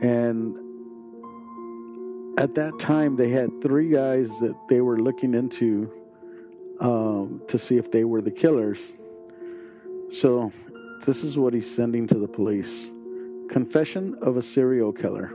And 0.01 0.57
at 2.39 2.55
that 2.55 2.79
time, 2.79 3.15
they 3.15 3.29
had 3.29 3.61
three 3.61 3.89
guys 3.89 4.29
that 4.39 4.55
they 4.69 4.81
were 4.81 4.99
looking 4.99 5.33
into 5.33 5.91
um, 6.79 7.41
to 7.47 7.57
see 7.57 7.77
if 7.77 7.91
they 7.91 8.03
were 8.03 8.21
the 8.21 8.31
killers. 8.31 8.91
So, 10.11 10.51
this 11.05 11.23
is 11.23 11.37
what 11.37 11.53
he's 11.53 11.69
sending 11.73 12.07
to 12.07 12.19
the 12.19 12.27
police 12.27 12.91
Confession 13.49 14.15
of 14.21 14.37
a 14.37 14.41
serial 14.41 14.93
killer. 14.93 15.33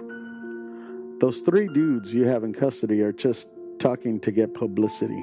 Those 1.20 1.40
three 1.40 1.68
dudes 1.68 2.14
you 2.14 2.24
have 2.24 2.44
in 2.44 2.54
custody 2.54 3.02
are 3.02 3.12
just 3.12 3.46
talking 3.78 4.20
to 4.20 4.32
get 4.32 4.54
publicity. 4.54 5.22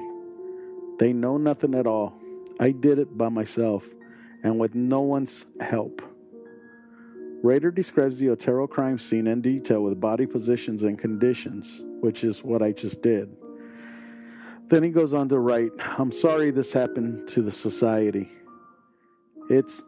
They 0.99 1.13
know 1.13 1.37
nothing 1.37 1.75
at 1.75 1.87
all. 1.87 2.13
I 2.59 2.71
did 2.71 2.99
it 2.99 3.17
by 3.17 3.29
myself 3.29 3.85
and 4.43 4.59
with 4.59 4.75
no 4.75 5.01
one's 5.01 5.45
help. 5.61 6.01
Rader 7.41 7.71
describes 7.71 8.19
the 8.19 8.29
Otero 8.29 8.67
crime 8.67 8.97
scene 8.97 9.27
in 9.27 9.41
detail 9.41 9.81
with 9.81 9.99
body 9.99 10.25
positions 10.25 10.83
and 10.83 10.97
conditions, 10.97 11.81
which 11.99 12.23
is 12.23 12.43
what 12.43 12.61
I 12.61 12.71
just 12.71 13.01
did. 13.01 13.35
Then 14.69 14.83
he 14.83 14.89
goes 14.89 15.13
on 15.13 15.29
to 15.29 15.39
write, 15.39 15.71
I'm 15.97 16.11
sorry 16.11 16.51
this 16.51 16.71
happened 16.71 17.27
to 17.29 17.41
the 17.41 17.51
society. 17.51 18.29
It's 19.49 19.83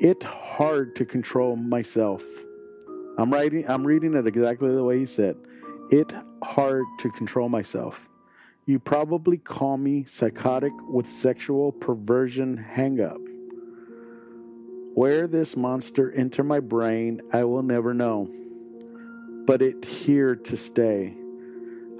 it 0.00 0.22
hard 0.22 0.96
to 0.96 1.04
control 1.04 1.56
myself. 1.56 2.22
I'm 3.18 3.30
writing 3.30 3.68
I'm 3.68 3.86
reading 3.86 4.14
it 4.14 4.26
exactly 4.26 4.74
the 4.74 4.84
way 4.84 4.98
he 4.98 5.06
said. 5.06 5.36
It 5.90 6.14
hard 6.42 6.84
to 7.00 7.10
control 7.10 7.48
myself. 7.48 8.08
You 8.68 8.80
probably 8.80 9.38
call 9.38 9.76
me 9.76 10.02
psychotic 10.08 10.72
with 10.88 11.08
sexual 11.08 11.70
perversion 11.70 12.66
hangup. 12.74 13.24
Where 14.94 15.28
this 15.28 15.56
monster 15.56 16.10
entered 16.10 16.44
my 16.44 16.58
brain, 16.58 17.20
I 17.32 17.44
will 17.44 17.62
never 17.62 17.94
know. 17.94 18.28
But 19.46 19.62
it 19.62 19.84
here 19.84 20.34
to 20.34 20.56
stay. 20.56 21.14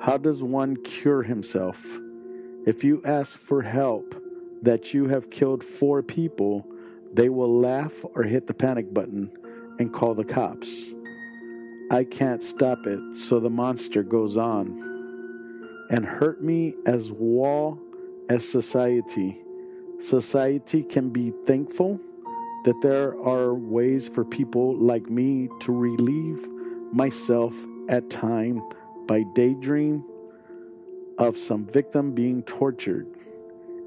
How 0.00 0.16
does 0.16 0.42
one 0.42 0.76
cure 0.82 1.22
himself? 1.22 1.80
If 2.66 2.82
you 2.82 3.00
ask 3.04 3.38
for 3.38 3.62
help 3.62 4.20
that 4.62 4.92
you 4.92 5.06
have 5.06 5.30
killed 5.30 5.62
four 5.62 6.02
people, 6.02 6.66
they 7.12 7.28
will 7.28 7.60
laugh 7.60 7.92
or 8.16 8.24
hit 8.24 8.48
the 8.48 8.54
panic 8.54 8.92
button 8.92 9.30
and 9.78 9.92
call 9.92 10.16
the 10.16 10.24
cops. 10.24 10.86
I 11.92 12.02
can't 12.02 12.42
stop 12.42 12.88
it, 12.88 13.14
so 13.14 13.38
the 13.38 13.50
monster 13.50 14.02
goes 14.02 14.36
on 14.36 14.95
and 15.90 16.04
hurt 16.04 16.42
me 16.42 16.74
as 16.86 17.10
well 17.12 17.78
as 18.28 18.48
society. 18.48 19.40
Society 20.00 20.82
can 20.82 21.10
be 21.10 21.32
thankful 21.46 22.00
that 22.64 22.80
there 22.82 23.18
are 23.22 23.54
ways 23.54 24.08
for 24.08 24.24
people 24.24 24.76
like 24.76 25.08
me 25.08 25.48
to 25.60 25.72
relieve 25.72 26.46
myself 26.92 27.54
at 27.88 28.10
time 28.10 28.60
by 29.06 29.22
daydream 29.34 30.04
of 31.18 31.38
some 31.38 31.64
victim 31.64 32.12
being 32.12 32.42
tortured 32.42 33.06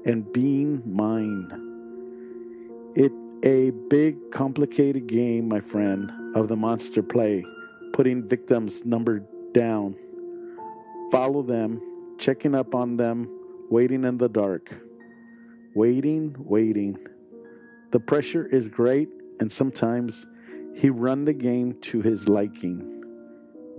and 0.06 0.32
being 0.32 0.82
mine. 0.86 1.66
It 2.96 3.12
a 3.42 3.70
big 3.88 4.30
complicated 4.30 5.06
game, 5.06 5.48
my 5.48 5.60
friend, 5.60 6.10
of 6.34 6.48
the 6.48 6.56
monster 6.56 7.02
play, 7.02 7.44
putting 7.92 8.28
victims 8.28 8.84
numbered 8.84 9.26
down. 9.52 9.96
Follow 11.10 11.42
them 11.42 11.80
checking 12.20 12.54
up 12.54 12.74
on 12.74 12.98
them, 12.98 13.26
waiting 13.70 14.04
in 14.04 14.18
the 14.18 14.28
dark. 14.28 14.76
Waiting, 15.74 16.36
waiting. 16.38 16.98
The 17.92 18.00
pressure 18.00 18.46
is 18.46 18.68
great, 18.68 19.08
and 19.40 19.50
sometimes 19.50 20.26
he 20.76 20.90
run 20.90 21.24
the 21.24 21.32
game 21.32 21.80
to 21.80 22.02
his 22.02 22.28
liking. 22.28 23.02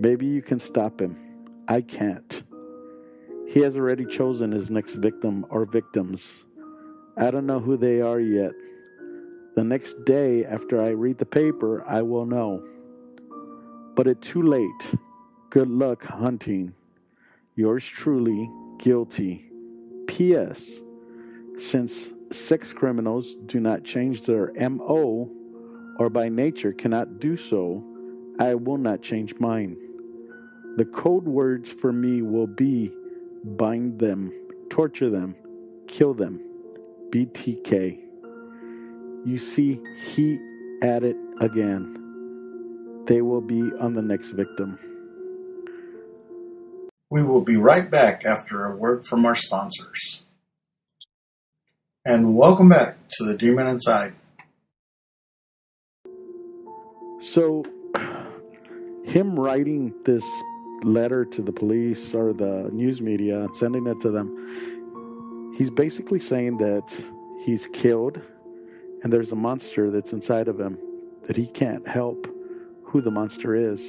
Maybe 0.00 0.26
you 0.26 0.42
can 0.42 0.58
stop 0.58 1.00
him. 1.00 1.16
I 1.68 1.82
can't. 1.82 2.42
He 3.46 3.60
has 3.60 3.76
already 3.76 4.06
chosen 4.06 4.50
his 4.50 4.70
next 4.70 4.96
victim 4.96 5.46
or 5.48 5.64
victims. 5.64 6.44
I 7.16 7.30
don't 7.30 7.46
know 7.46 7.60
who 7.60 7.76
they 7.76 8.00
are 8.00 8.18
yet. 8.18 8.52
The 9.54 9.62
next 9.62 10.04
day 10.04 10.44
after 10.44 10.82
I 10.82 10.88
read 10.88 11.18
the 11.18 11.26
paper, 11.26 11.84
I 11.86 12.02
will 12.02 12.26
know. 12.26 12.60
But 13.94 14.08
it's 14.08 14.26
too 14.26 14.42
late. 14.42 14.94
Good 15.50 15.68
luck 15.68 16.04
hunting. 16.04 16.74
Yours 17.54 17.86
truly, 17.86 18.50
guilty. 18.78 19.50
P.S. 20.06 20.80
Since 21.58 22.10
sex 22.30 22.72
criminals 22.72 23.36
do 23.46 23.60
not 23.60 23.84
change 23.84 24.22
their 24.22 24.52
MO 24.70 25.30
or 25.98 26.08
by 26.08 26.28
nature 26.28 26.72
cannot 26.72 27.20
do 27.20 27.36
so, 27.36 27.84
I 28.40 28.54
will 28.54 28.78
not 28.78 29.02
change 29.02 29.34
mine. 29.38 29.76
The 30.76 30.86
code 30.86 31.24
words 31.24 31.70
for 31.70 31.92
me 31.92 32.22
will 32.22 32.46
be 32.46 32.90
bind 33.44 33.98
them, 33.98 34.32
torture 34.70 35.10
them, 35.10 35.36
kill 35.86 36.14
them. 36.14 36.40
BTK. 37.10 37.98
You 39.26 39.38
see, 39.38 39.78
he 40.14 40.38
at 40.82 41.04
it 41.04 41.16
again. 41.40 43.04
They 43.06 43.20
will 43.20 43.42
be 43.42 43.60
on 43.74 43.92
the 43.92 44.00
next 44.00 44.30
victim. 44.30 44.78
We 47.12 47.22
will 47.22 47.42
be 47.42 47.56
right 47.56 47.90
back 47.90 48.24
after 48.24 48.64
a 48.64 48.74
word 48.74 49.06
from 49.06 49.26
our 49.26 49.34
sponsors. 49.34 50.24
And 52.06 52.34
welcome 52.34 52.70
back 52.70 52.96
to 53.18 53.24
The 53.24 53.36
Demon 53.36 53.66
Inside. 53.66 54.14
So, 57.20 57.66
him 59.04 59.38
writing 59.38 59.92
this 60.06 60.24
letter 60.84 61.26
to 61.26 61.42
the 61.42 61.52
police 61.52 62.14
or 62.14 62.32
the 62.32 62.70
news 62.72 63.02
media 63.02 63.40
and 63.40 63.54
sending 63.56 63.86
it 63.86 64.00
to 64.00 64.10
them, 64.10 65.52
He's 65.58 65.68
basically 65.68 66.18
saying 66.18 66.56
that 66.56 66.90
he's 67.44 67.66
killed 67.74 68.22
and 69.02 69.12
there's 69.12 69.32
a 69.32 69.36
monster 69.36 69.90
that's 69.90 70.14
inside 70.14 70.48
of 70.48 70.58
him 70.58 70.78
that 71.26 71.36
he 71.36 71.46
can't 71.46 71.86
help 71.86 72.26
who 72.84 73.02
the 73.02 73.10
monster 73.10 73.54
is, 73.54 73.82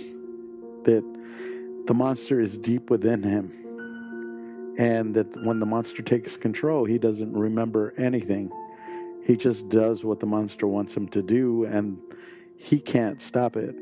that 0.83 1.05
the 1.85 1.93
monster 1.93 2.39
is 2.39 2.57
deep 2.57 2.89
within 2.89 3.23
him, 3.23 4.75
and 4.77 5.13
that 5.15 5.45
when 5.45 5.59
the 5.59 5.65
monster 5.65 6.01
takes 6.01 6.37
control, 6.37 6.85
he 6.85 6.97
doesn't 6.97 7.33
remember 7.33 7.93
anything. 7.97 8.51
He 9.25 9.35
just 9.35 9.69
does 9.69 10.03
what 10.03 10.19
the 10.19 10.25
monster 10.25 10.67
wants 10.67 10.95
him 10.95 11.07
to 11.09 11.21
do, 11.21 11.65
and 11.65 11.97
he 12.57 12.79
can't 12.79 13.21
stop 13.21 13.55
it. 13.55 13.75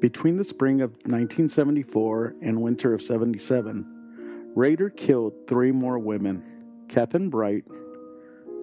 Between 0.00 0.36
the 0.38 0.44
spring 0.44 0.80
of 0.80 0.92
1974 0.92 2.36
and 2.42 2.62
winter 2.62 2.94
of 2.94 3.02
77, 3.02 4.52
Rader 4.54 4.90
killed 4.90 5.34
three 5.46 5.72
more 5.72 5.98
women 5.98 6.86
Kathryn 6.88 7.30
Bright, 7.30 7.64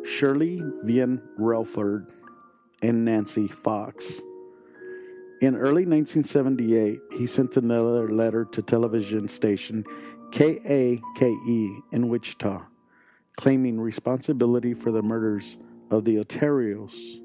Shirley 0.03 0.62
Vian 0.83 1.21
Relford, 1.39 2.07
and 2.81 3.05
Nancy 3.05 3.47
Fox. 3.47 4.21
In 5.39 5.56
early 5.56 5.86
1978, 5.86 7.00
he 7.12 7.27
sent 7.27 7.58
another 7.58 8.10
letter 8.10 8.44
to 8.46 8.62
television 8.63 9.27
station 9.27 9.86
KAKE 10.32 11.00
in 11.91 12.10
Wichita, 12.10 12.63
claiming 13.38 13.79
responsibility 13.79 14.74
for 14.74 14.91
the 14.91 15.03
murders 15.03 15.60
of 15.91 16.06
the 16.06 16.15
Oteros, 16.15 17.22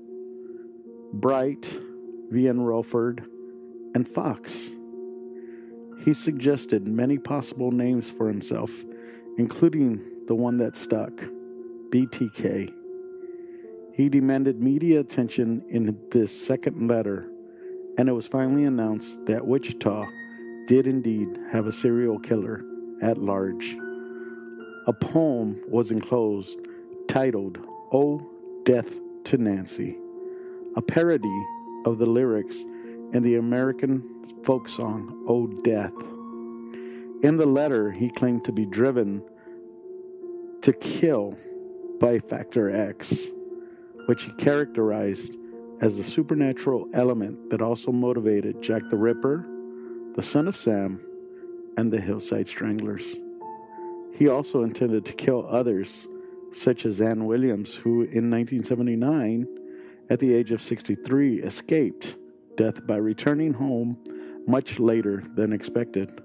Bright, 1.14 1.62
Vian 2.30 2.58
Relford, 2.58 3.24
and 3.94 4.06
Fox. 4.06 4.52
He 6.04 6.12
suggested 6.12 6.86
many 6.86 7.16
possible 7.16 7.72
names 7.72 8.10
for 8.10 8.28
himself, 8.28 8.70
including 9.38 10.26
the 10.26 10.34
one 10.34 10.58
that 10.58 10.76
stuck 10.76 11.12
BTK. 11.88 12.70
He 13.94 14.08
demanded 14.10 14.60
media 14.60 15.00
attention 15.00 15.64
in 15.70 15.98
this 16.10 16.30
second 16.46 16.88
letter, 16.88 17.30
and 17.98 18.08
it 18.08 18.12
was 18.12 18.26
finally 18.26 18.64
announced 18.64 19.24
that 19.26 19.46
Wichita 19.46 20.06
did 20.66 20.86
indeed 20.86 21.28
have 21.50 21.66
a 21.66 21.72
serial 21.72 22.18
killer 22.18 22.64
at 23.02 23.18
large. 23.18 23.76
A 24.86 24.92
poem 24.92 25.60
was 25.68 25.90
enclosed 25.90 26.60
titled, 27.08 27.58
Oh, 27.92 28.26
Death 28.64 28.98
to 29.24 29.36
Nancy, 29.36 29.98
a 30.76 30.82
parody 30.82 31.44
of 31.84 31.98
the 31.98 32.06
lyrics 32.06 32.56
in 33.12 33.22
the 33.22 33.36
American 33.36 34.02
folk 34.44 34.68
song, 34.68 35.24
Oh 35.28 35.46
Death. 35.46 35.92
In 37.22 37.36
the 37.36 37.46
letter, 37.46 37.90
he 37.90 38.08
claimed 38.08 38.44
to 38.44 38.52
be 38.52 38.66
driven 38.66 39.22
to 40.62 40.72
kill 40.72 41.36
by 42.00 42.18
Factor 42.18 42.70
X, 42.70 43.26
which 44.06 44.24
he 44.24 44.32
characterized 44.32 45.36
as 45.82 45.98
a 45.98 46.04
supernatural 46.04 46.86
element 46.94 47.50
that 47.50 47.60
also 47.60 47.90
motivated 47.90 48.62
Jack 48.62 48.82
the 48.88 48.96
Ripper, 48.96 49.44
the 50.14 50.22
Son 50.22 50.46
of 50.46 50.56
Sam, 50.56 51.04
and 51.76 51.92
the 51.92 52.00
Hillside 52.00 52.48
Stranglers. 52.48 53.16
He 54.14 54.28
also 54.28 54.62
intended 54.62 55.04
to 55.06 55.12
kill 55.12 55.44
others, 55.50 56.06
such 56.52 56.86
as 56.86 57.00
Ann 57.00 57.24
Williams, 57.24 57.74
who 57.74 58.02
in 58.02 58.30
1979, 58.30 59.48
at 60.08 60.20
the 60.20 60.32
age 60.32 60.52
of 60.52 60.62
63, 60.62 61.42
escaped 61.42 62.16
death 62.56 62.86
by 62.86 62.96
returning 62.96 63.52
home 63.52 63.98
much 64.46 64.78
later 64.78 65.24
than 65.34 65.52
expected. 65.52 66.22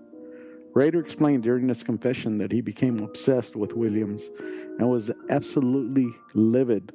Rader 0.75 0.99
explained 0.99 1.41
during 1.41 1.69
his 1.69 1.81
confession 1.81 2.37
that 2.37 2.51
he 2.51 2.61
became 2.61 2.99
obsessed 2.99 3.55
with 3.55 3.73
Williams 3.73 4.21
and 4.77 4.87
was 4.87 5.09
absolutely 5.31 6.09
livid 6.35 6.91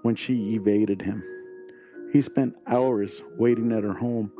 when 0.00 0.14
she 0.14 0.54
evaded 0.54 1.02
him. 1.02 1.22
He 2.16 2.22
spent 2.22 2.56
hours 2.66 3.22
waiting 3.36 3.72
at 3.72 3.84
her 3.84 3.92
home, 3.92 4.32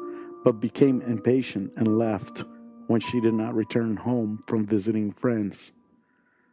but 0.44 0.60
became 0.60 1.02
impatient 1.02 1.74
and 1.76 1.98
left 1.98 2.42
when 2.86 3.02
she 3.02 3.20
did 3.20 3.34
not 3.34 3.54
return 3.54 3.98
home 3.98 4.42
from 4.46 4.64
visiting 4.64 5.12
friends. 5.12 5.72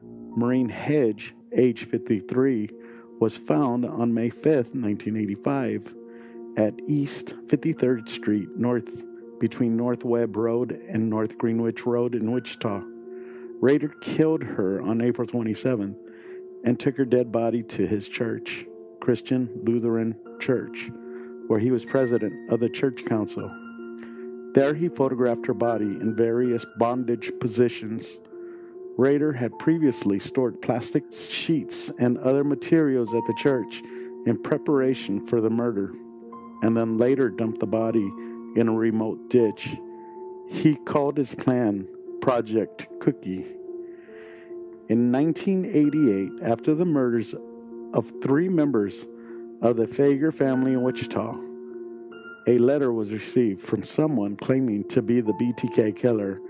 Marine 0.01 0.67
Hedge, 0.67 1.33
age 1.55 1.85
53, 1.85 2.69
was 3.21 3.37
found 3.37 3.85
on 3.85 4.13
May 4.13 4.31
5, 4.31 4.43
1985 4.43 5.95
at 6.57 6.73
East 6.89 7.35
53rd 7.47 8.09
Street, 8.09 8.49
north 8.57 9.05
between 9.39 9.77
North 9.77 10.03
Webb 10.03 10.35
Road 10.35 10.73
and 10.89 11.09
North 11.09 11.37
Greenwich 11.37 11.85
Road 11.85 12.15
in 12.15 12.33
Wichita. 12.33 12.81
Rader 13.61 13.95
killed 14.01 14.43
her 14.43 14.81
on 14.81 14.99
April 14.99 15.25
27th 15.25 15.95
and 16.65 16.77
took 16.77 16.97
her 16.97 17.05
dead 17.05 17.31
body 17.31 17.63
to 17.63 17.87
his 17.87 18.09
church, 18.09 18.65
Christian 18.99 19.61
Lutheran 19.63 20.17
Church, 20.41 20.91
where 21.47 21.59
he 21.59 21.71
was 21.71 21.85
president 21.85 22.51
of 22.51 22.59
the 22.59 22.69
church 22.69 23.05
council. 23.05 23.49
There 24.53 24.73
he 24.73 24.87
photographed 24.89 25.45
her 25.47 25.53
body 25.53 25.85
in 25.85 26.15
various 26.15 26.65
bondage 26.77 27.31
positions. 27.39 28.19
Rader 28.97 29.33
had 29.33 29.57
previously 29.57 30.19
stored 30.19 30.61
plastic 30.61 31.05
sheets 31.11 31.91
and 31.99 32.17
other 32.19 32.43
materials 32.43 33.13
at 33.13 33.25
the 33.25 33.33
church 33.33 33.81
in 34.25 34.41
preparation 34.43 35.25
for 35.25 35.41
the 35.41 35.49
murder 35.49 35.93
and 36.63 36.77
then 36.77 36.97
later 36.97 37.29
dumped 37.29 37.59
the 37.59 37.65
body 37.65 38.09
in 38.55 38.67
a 38.69 38.73
remote 38.73 39.29
ditch. 39.29 39.75
He 40.49 40.75
called 40.75 41.17
his 41.17 41.35
plan 41.35 41.87
Project 42.21 42.87
Cookie. 43.01 43.45
In 44.87 45.11
1988, 45.11 46.43
after 46.43 46.73
the 46.73 46.85
murders 46.85 47.35
of 47.93 48.11
three 48.21 48.47
members 48.47 49.05
of 49.63 49.77
the 49.77 49.87
Fager 49.87 50.33
family 50.33 50.73
in 50.73 50.83
Wichita, 50.83 51.37
a 52.47 52.57
letter 52.57 52.91
was 52.91 53.13
received 53.13 53.61
from 53.61 53.81
someone 53.81 54.35
claiming 54.35 54.85
to 54.89 55.01
be 55.01 55.21
the 55.21 55.31
BTK 55.31 55.95
killer, 55.95 56.41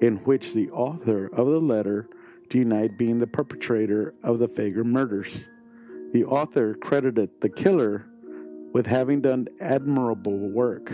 in 0.00 0.18
which 0.18 0.52
the 0.52 0.70
author 0.70 1.26
of 1.32 1.48
the 1.48 1.60
letter 1.60 2.08
denied 2.48 2.96
being 2.96 3.18
the 3.18 3.26
perpetrator 3.26 4.14
of 4.22 4.38
the 4.38 4.48
Fager 4.48 4.84
murders. 4.84 5.40
The 6.12 6.24
author 6.24 6.74
credited 6.74 7.30
the 7.40 7.48
killer 7.48 8.06
with 8.72 8.86
having 8.86 9.20
done 9.20 9.48
admirable 9.60 10.38
work. 10.38 10.92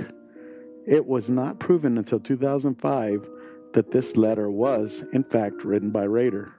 It 0.87 1.05
was 1.05 1.29
not 1.29 1.61
proven 1.61 1.99
until 1.99 2.21
2005 2.21 3.29
that 3.75 3.91
this 3.91 4.17
letter 4.17 4.51
was, 4.51 5.05
in 5.13 5.25
fact, 5.25 5.63
written 5.63 5.91
by 5.91 6.05
Rader. 6.05 6.55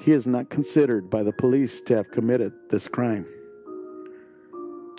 He 0.00 0.12
is 0.12 0.26
not 0.26 0.50
considered 0.50 1.08
by 1.08 1.22
the 1.22 1.32
police 1.32 1.80
to 1.82 1.96
have 1.96 2.10
committed 2.10 2.52
this 2.68 2.88
crime. 2.88 3.24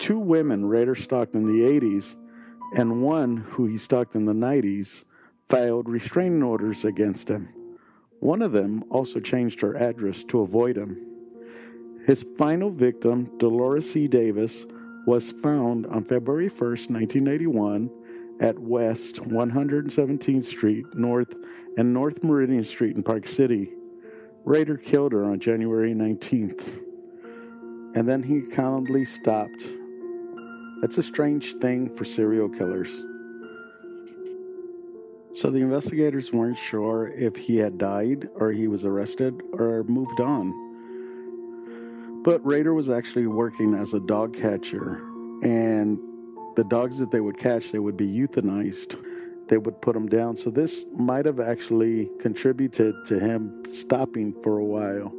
Two 0.00 0.18
women 0.18 0.64
Rader 0.64 0.94
stalked 0.94 1.34
in 1.34 1.46
the 1.46 1.60
80s 1.60 2.16
and 2.74 3.02
one 3.02 3.36
who 3.36 3.66
he 3.66 3.76
stalked 3.76 4.14
in 4.14 4.24
the 4.24 4.32
90s 4.32 5.04
filed 5.50 5.90
restraining 5.90 6.42
orders 6.42 6.86
against 6.86 7.28
him. 7.28 7.52
One 8.20 8.40
of 8.40 8.52
them 8.52 8.82
also 8.90 9.20
changed 9.20 9.60
her 9.60 9.76
address 9.76 10.24
to 10.24 10.40
avoid 10.40 10.78
him. 10.78 11.06
His 12.06 12.24
final 12.38 12.70
victim, 12.70 13.30
Dolores 13.36 13.92
C. 13.92 14.08
Davis, 14.08 14.64
was 15.06 15.32
found 15.42 15.86
on 15.86 16.04
February 16.04 16.48
1st, 16.48 16.90
1981, 16.90 17.90
at 18.40 18.58
West 18.58 19.16
117th 19.16 20.44
Street 20.46 20.86
North 20.94 21.34
and 21.76 21.92
North 21.92 22.24
Meridian 22.24 22.64
Street 22.64 22.96
in 22.96 23.02
Park 23.02 23.28
City. 23.28 23.74
Rader 24.46 24.78
killed 24.78 25.12
her 25.12 25.24
on 25.24 25.40
January 25.40 25.92
19th. 25.92 26.86
And 27.94 28.08
then 28.08 28.22
he 28.22 28.40
calmly 28.40 29.04
stopped. 29.04 29.79
That's 30.80 30.98
a 30.98 31.02
strange 31.02 31.54
thing 31.54 31.94
for 31.94 32.04
serial 32.04 32.48
killers. 32.48 32.90
So 35.32 35.50
the 35.50 35.60
investigators 35.60 36.32
weren't 36.32 36.58
sure 36.58 37.08
if 37.08 37.36
he 37.36 37.58
had 37.58 37.78
died 37.78 38.28
or 38.34 38.50
he 38.50 38.66
was 38.66 38.84
arrested 38.84 39.40
or 39.52 39.84
moved 39.84 40.20
on. 40.20 40.52
But 42.24 42.44
Rader 42.44 42.74
was 42.74 42.88
actually 42.88 43.26
working 43.26 43.74
as 43.74 43.94
a 43.94 44.00
dog 44.00 44.34
catcher, 44.34 44.96
and 45.42 45.98
the 46.56 46.64
dogs 46.64 46.98
that 46.98 47.10
they 47.10 47.20
would 47.20 47.38
catch, 47.38 47.72
they 47.72 47.78
would 47.78 47.96
be 47.96 48.08
euthanized. 48.08 48.96
They 49.48 49.56
would 49.56 49.80
put 49.80 49.94
them 49.94 50.08
down. 50.08 50.36
So 50.36 50.50
this 50.50 50.84
might 50.92 51.26
have 51.26 51.40
actually 51.40 52.10
contributed 52.20 52.94
to 53.06 53.18
him 53.18 53.62
stopping 53.72 54.34
for 54.42 54.58
a 54.58 54.64
while. 54.64 55.12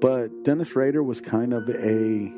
But 0.00 0.44
Dennis 0.44 0.74
Rader 0.74 1.02
was 1.02 1.20
kind 1.20 1.52
of 1.52 1.68
a, 1.68 2.32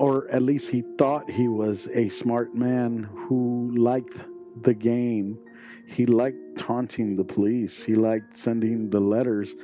or 0.00 0.28
at 0.30 0.42
least 0.42 0.70
he 0.70 0.82
thought 0.98 1.30
he 1.30 1.48
was 1.48 1.88
a 1.94 2.08
smart 2.08 2.54
man 2.54 3.08
who 3.28 3.72
liked 3.76 4.16
the 4.62 4.74
game. 4.74 5.38
He 5.86 6.06
liked 6.06 6.58
taunting 6.58 7.16
the 7.16 7.24
police. 7.24 7.84
He 7.84 7.94
liked 7.94 8.38
sending 8.38 8.90
the 8.90 9.00
letters 9.00 9.54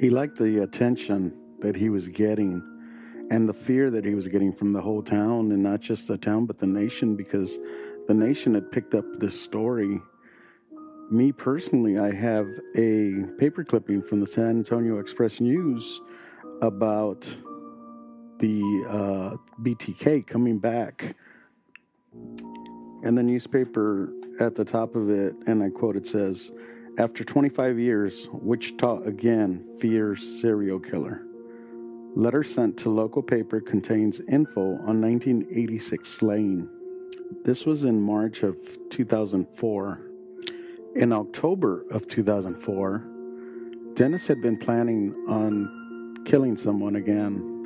he 0.00 0.08
liked 0.08 0.38
the 0.38 0.62
attention 0.62 1.38
that 1.60 1.76
he 1.76 1.90
was 1.90 2.08
getting 2.08 2.62
and 3.30 3.46
the 3.46 3.52
fear 3.52 3.90
that 3.90 4.04
he 4.04 4.14
was 4.14 4.26
getting 4.28 4.50
from 4.50 4.72
the 4.72 4.80
whole 4.80 5.02
town 5.02 5.52
and 5.52 5.62
not 5.62 5.80
just 5.80 6.08
the 6.08 6.16
town 6.16 6.46
but 6.46 6.58
the 6.58 6.66
nation 6.66 7.16
because 7.16 7.58
the 8.08 8.14
nation 8.14 8.54
had 8.54 8.72
picked 8.72 8.94
up 8.94 9.04
this 9.18 9.38
story 9.38 10.00
Me 11.10 11.32
personally, 11.32 11.98
I 11.98 12.12
have 12.14 12.46
a 12.76 13.24
paper 13.38 13.64
clipping 13.64 14.00
from 14.00 14.20
the 14.20 14.26
San 14.26 14.58
Antonio 14.60 15.00
Express 15.00 15.40
News 15.40 16.00
about 16.62 17.26
the 18.40 18.84
uh, 18.88 19.36
BTK 19.62 20.26
coming 20.26 20.58
back. 20.58 21.14
And 23.02 23.16
the 23.16 23.22
newspaper 23.22 24.12
at 24.40 24.54
the 24.54 24.64
top 24.64 24.96
of 24.96 25.10
it, 25.10 25.34
and 25.46 25.62
I 25.62 25.70
quote, 25.70 25.96
it 25.96 26.06
says, 26.06 26.50
After 26.98 27.22
25 27.22 27.78
years, 27.78 28.28
Wichita 28.32 29.02
again 29.02 29.78
fears 29.80 30.40
serial 30.40 30.80
killer. 30.80 31.22
Letter 32.16 32.42
sent 32.42 32.76
to 32.78 32.90
local 32.90 33.22
paper 33.22 33.60
contains 33.60 34.20
info 34.28 34.62
on 34.62 35.00
1986 35.00 36.08
slaying. 36.08 36.68
This 37.44 37.64
was 37.64 37.84
in 37.84 38.00
March 38.00 38.42
of 38.42 38.56
2004. 38.90 40.00
In 40.96 41.12
October 41.12 41.84
of 41.92 42.08
2004, 42.08 43.04
Dennis 43.94 44.26
had 44.26 44.42
been 44.42 44.58
planning 44.58 45.14
on 45.28 46.16
killing 46.24 46.56
someone 46.56 46.96
again. 46.96 47.59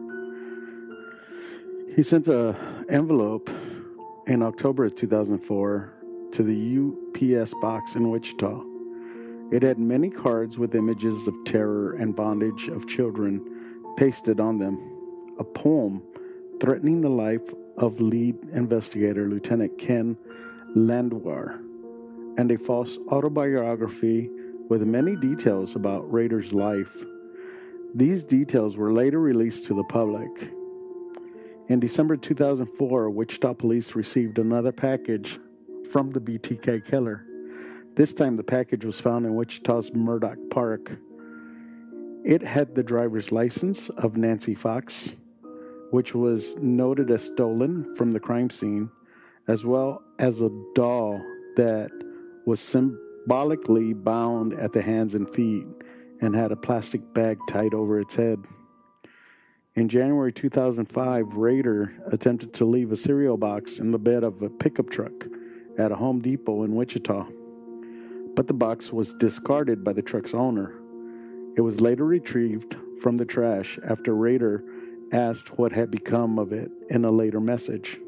He 1.95 2.03
sent 2.03 2.27
a 2.27 2.57
envelope 2.89 3.49
in 4.27 4.43
October 4.43 4.85
of 4.85 4.97
2004 4.97 5.93
to 6.33 6.43
the 6.43 7.39
UPS 7.39 7.55
box 7.63 7.95
in 7.95 8.11
Wichita. 8.11 8.65
It 9.53 9.63
had 9.63 9.79
many 9.79 10.11
cards 10.11 10.59
with 10.59 10.75
images 10.75 11.29
of 11.29 11.35
terror 11.45 11.93
and 11.93 12.17
bondage 12.17 12.67
of 12.67 12.89
children 12.89 13.41
pasted 13.97 14.41
on 14.41 14.59
them, 14.59 14.77
a 15.39 15.45
poem 15.45 16.03
threatening 16.61 17.01
the 17.01 17.09
life 17.09 17.55
of 17.79 18.01
lead 18.01 18.37
investigator 18.53 19.29
Lieutenant 19.29 19.79
Ken 19.79 20.17
Landwehr, 20.75 21.61
and 22.39 22.51
a 22.51 22.59
false 22.59 22.99
autobiography 23.13 24.31
with 24.69 24.83
many 24.83 25.15
details 25.15 25.77
about 25.77 26.13
Rader's 26.13 26.53
life. 26.53 27.05
These 27.95 28.25
details 28.25 28.77
were 28.77 28.93
later 28.93 29.21
released 29.21 29.67
to 29.67 29.75
the 29.75 29.85
public. 29.85 30.54
In 31.67 31.81
December 31.81 32.19
2004, 32.19 33.09
Wichita 33.09 33.55
police 33.55 33.95
received 33.95 34.39
another 34.39 34.71
package 34.71 35.39
from 35.91 36.11
the 36.11 36.21
BTK 36.21 36.85
killer. 36.85 37.25
This 37.95 38.13
time, 38.13 38.37
the 38.37 38.43
package 38.43 38.85
was 38.85 39.01
found 39.01 39.25
in 39.25 39.35
Wichita's 39.35 39.91
Murdock 39.95 40.37
Park. 40.51 40.99
It 42.23 42.43
had 42.43 42.75
the 42.75 42.83
driver's 42.83 43.33
license 43.33 43.89
of 43.89 44.19
Nancy 44.19 44.55
Fox, 44.55 45.15
which 45.91 46.15
was 46.15 46.55
noted 46.57 47.11
as 47.11 47.25
stolen 47.25 47.95
from 47.97 48.13
the 48.13 48.21
crime 48.21 48.51
scene, 48.51 48.91
as 49.49 49.65
well 49.65 50.03
as 50.19 50.43
a 50.43 50.51
doll 50.75 51.19
that 51.57 51.91
was 52.45 52.61
symbolically 52.61 53.95
bound 53.95 54.53
at 54.53 54.73
the 54.73 54.83
hands 54.83 55.15
and 55.15 55.31
feet 55.31 55.67
and 56.21 56.35
had 56.37 56.53
a 56.53 56.57
plastic 56.57 57.15
bag 57.15 57.39
tied 57.49 57.73
over 57.73 57.99
its 57.99 58.17
head. 58.17 58.45
In 59.77 59.89
January 59.89 60.33
2005, 60.33 61.35
Rader 61.35 61.93
attempted 62.07 62.55
to 62.55 62.65
leave 62.65 62.93
a 62.93 62.97
cereal 62.97 63.37
box 63.37 63.81
in 63.81 63.91
the 63.91 63.99
bed 63.99 64.23
of 64.23 64.41
a 64.41 64.49
pickup 64.49 64.89
truck 64.89 65.27
at 65.77 65.91
a 65.91 65.97
Home 65.97 66.21
Depot 66.21 66.63
in 66.63 66.77
Wichita, 66.77 67.27
but 68.37 68.47
the 68.47 68.55
box 68.55 68.93
was 68.93 69.15
discarded 69.15 69.83
by 69.83 69.93
the 69.93 70.01
truck's 70.01 70.33
owner. 70.33 70.73
It 71.57 71.63
was 71.63 71.81
later 71.81 72.05
retrieved 72.05 72.77
from 73.03 73.17
the 73.17 73.25
trash 73.25 73.77
after 73.85 74.15
Rader 74.15 74.63
asked 75.13 75.59
what 75.59 75.73
had 75.73 75.91
become 75.91 76.39
of 76.39 76.53
it 76.53 76.71
in 76.91 77.05
a 77.05 77.11
later 77.11 77.41
message. 77.41 77.99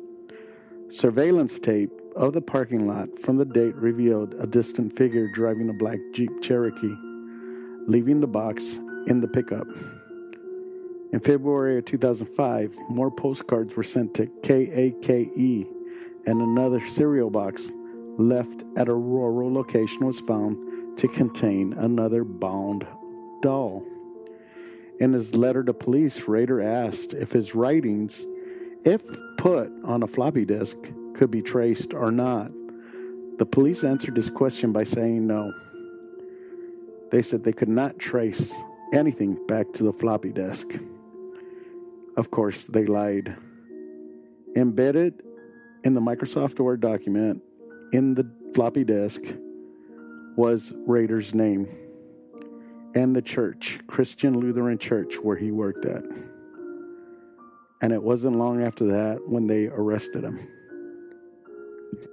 Surveillance 0.88 1.59
tape 1.59 1.90
of 2.14 2.33
the 2.33 2.40
parking 2.40 2.87
lot 2.87 3.09
from 3.22 3.38
the 3.38 3.44
date 3.44 3.74
revealed 3.74 4.35
a 4.38 4.46
distant 4.46 4.96
figure 4.96 5.26
driving 5.35 5.68
a 5.68 5.72
black 5.72 5.98
Jeep 6.14 6.31
Cherokee, 6.40 6.94
leaving 7.88 8.20
the 8.20 8.29
box 8.29 8.62
in 9.09 9.20
the 9.20 9.26
pickup. 9.26 9.66
In 11.12 11.21
February 11.21 11.79
of 11.79 11.85
2005, 11.85 12.77
more 12.88 13.11
postcards 13.11 13.77
were 13.77 13.85
sent 13.85 14.14
to 14.14 14.27
KAKE, 14.42 15.66
and 16.27 16.42
another 16.42 16.87
cereal 16.88 17.31
box 17.31 17.71
left 18.19 18.64
at 18.77 18.88
a 18.88 18.95
rural 18.95 19.53
location 19.53 20.05
was 20.05 20.19
found 20.21 20.99
to 20.99 21.07
contain 21.09 21.75
another 21.75 22.25
bound 22.25 22.87
doll. 23.40 23.85
In 24.99 25.12
his 25.12 25.35
letter 25.35 25.62
to 25.62 25.73
police, 25.73 26.27
Rader 26.27 26.61
asked 26.61 27.12
if 27.12 27.33
his 27.33 27.55
writings, 27.55 28.27
if 28.85 29.03
put 29.37 29.71
on 29.85 30.03
a 30.03 30.07
floppy 30.07 30.45
disk, 30.45 30.77
could 31.14 31.31
be 31.31 31.42
traced 31.42 31.95
or 31.95 32.11
not. 32.11 32.51
The 33.38 33.47
police 33.47 33.85
answered 33.85 34.16
his 34.16 34.31
question 34.31 34.73
by 34.73 34.85
saying 34.85 35.27
no. 35.27 35.53
They 37.12 37.23
said 37.23 37.45
they 37.45 37.53
could 37.53 37.69
not 37.69 37.99
trace 37.99 38.53
anything 38.92 39.38
back 39.47 39.73
to 39.75 39.85
the 39.85 39.92
floppy 39.92 40.33
disk. 40.33 40.66
Of 42.16 42.31
course, 42.31 42.64
they 42.64 42.87
lied. 42.87 43.37
Embedded 44.57 45.22
in 45.85 45.94
the 45.94 46.00
Microsoft 46.00 46.59
Word 46.59 46.81
document 46.81 47.42
in 47.92 48.14
the 48.14 48.29
floppy 48.55 48.85
disk 48.85 49.20
was 50.37 50.72
Rader's 50.87 51.35
name 51.35 51.68
and 52.94 53.14
the 53.14 53.20
church, 53.20 53.79
Christian 53.87 54.38
Lutheran 54.40 54.79
Church, 54.79 55.16
where 55.16 55.37
he 55.37 55.50
worked 55.50 55.85
at. 55.85 56.02
And 57.83 57.92
it 57.92 58.02
wasn't 58.02 58.37
long 58.37 58.62
after 58.62 58.87
that 58.87 59.29
when 59.29 59.46
they 59.46 59.66
arrested 59.66 60.24
him. 60.24 60.40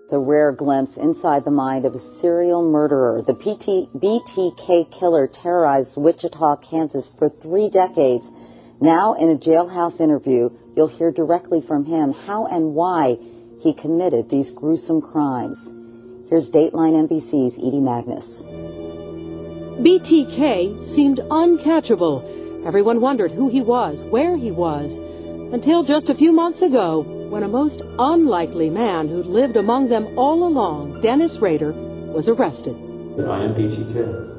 The 0.09 0.19
rare 0.19 0.51
glimpse 0.51 0.97
inside 0.97 1.45
the 1.45 1.51
mind 1.51 1.85
of 1.85 1.95
a 1.95 1.99
serial 1.99 2.69
murderer. 2.69 3.21
The 3.21 3.33
PT, 3.33 3.89
BTK 3.97 4.91
killer 4.91 5.27
terrorized 5.27 5.95
Wichita, 5.97 6.57
Kansas 6.57 7.09
for 7.09 7.29
three 7.29 7.69
decades 7.69 8.62
now, 8.81 9.13
in 9.13 9.29
a 9.29 9.37
jailhouse 9.37 10.01
interview, 10.01 10.49
you'll 10.75 10.87
hear 10.87 11.11
directly 11.11 11.61
from 11.61 11.85
him 11.85 12.11
how 12.11 12.45
and 12.45 12.75
why 12.75 13.17
he 13.61 13.73
committed 13.73 14.29
these 14.29 14.51
gruesome 14.51 15.01
crimes. 15.01 15.73
Here's 16.29 16.49
Dateline 16.49 17.07
NBC's 17.07 17.57
Edie 17.59 17.79
Magnus. 17.79 18.47
BTK 19.79 20.83
seemed 20.83 21.19
uncatchable. 21.19 22.65
Everyone 22.65 23.01
wondered 23.01 23.31
who 23.31 23.49
he 23.49 23.61
was, 23.61 24.03
where 24.05 24.37
he 24.37 24.51
was, 24.51 24.97
until 25.53 25.83
just 25.83 26.09
a 26.09 26.15
few 26.15 26.31
months 26.31 26.61
ago, 26.61 27.01
when 27.01 27.43
a 27.43 27.47
most 27.47 27.81
unlikely 27.99 28.69
man 28.69 29.07
who'd 29.07 29.25
lived 29.25 29.55
among 29.55 29.89
them 29.89 30.17
all 30.17 30.45
along, 30.45 30.99
Dennis 31.01 31.39
Rader, 31.39 31.71
was 31.71 32.27
arrested. 32.27 32.75
I 33.19 33.43
am 33.43 33.53
BTK. 33.53 34.32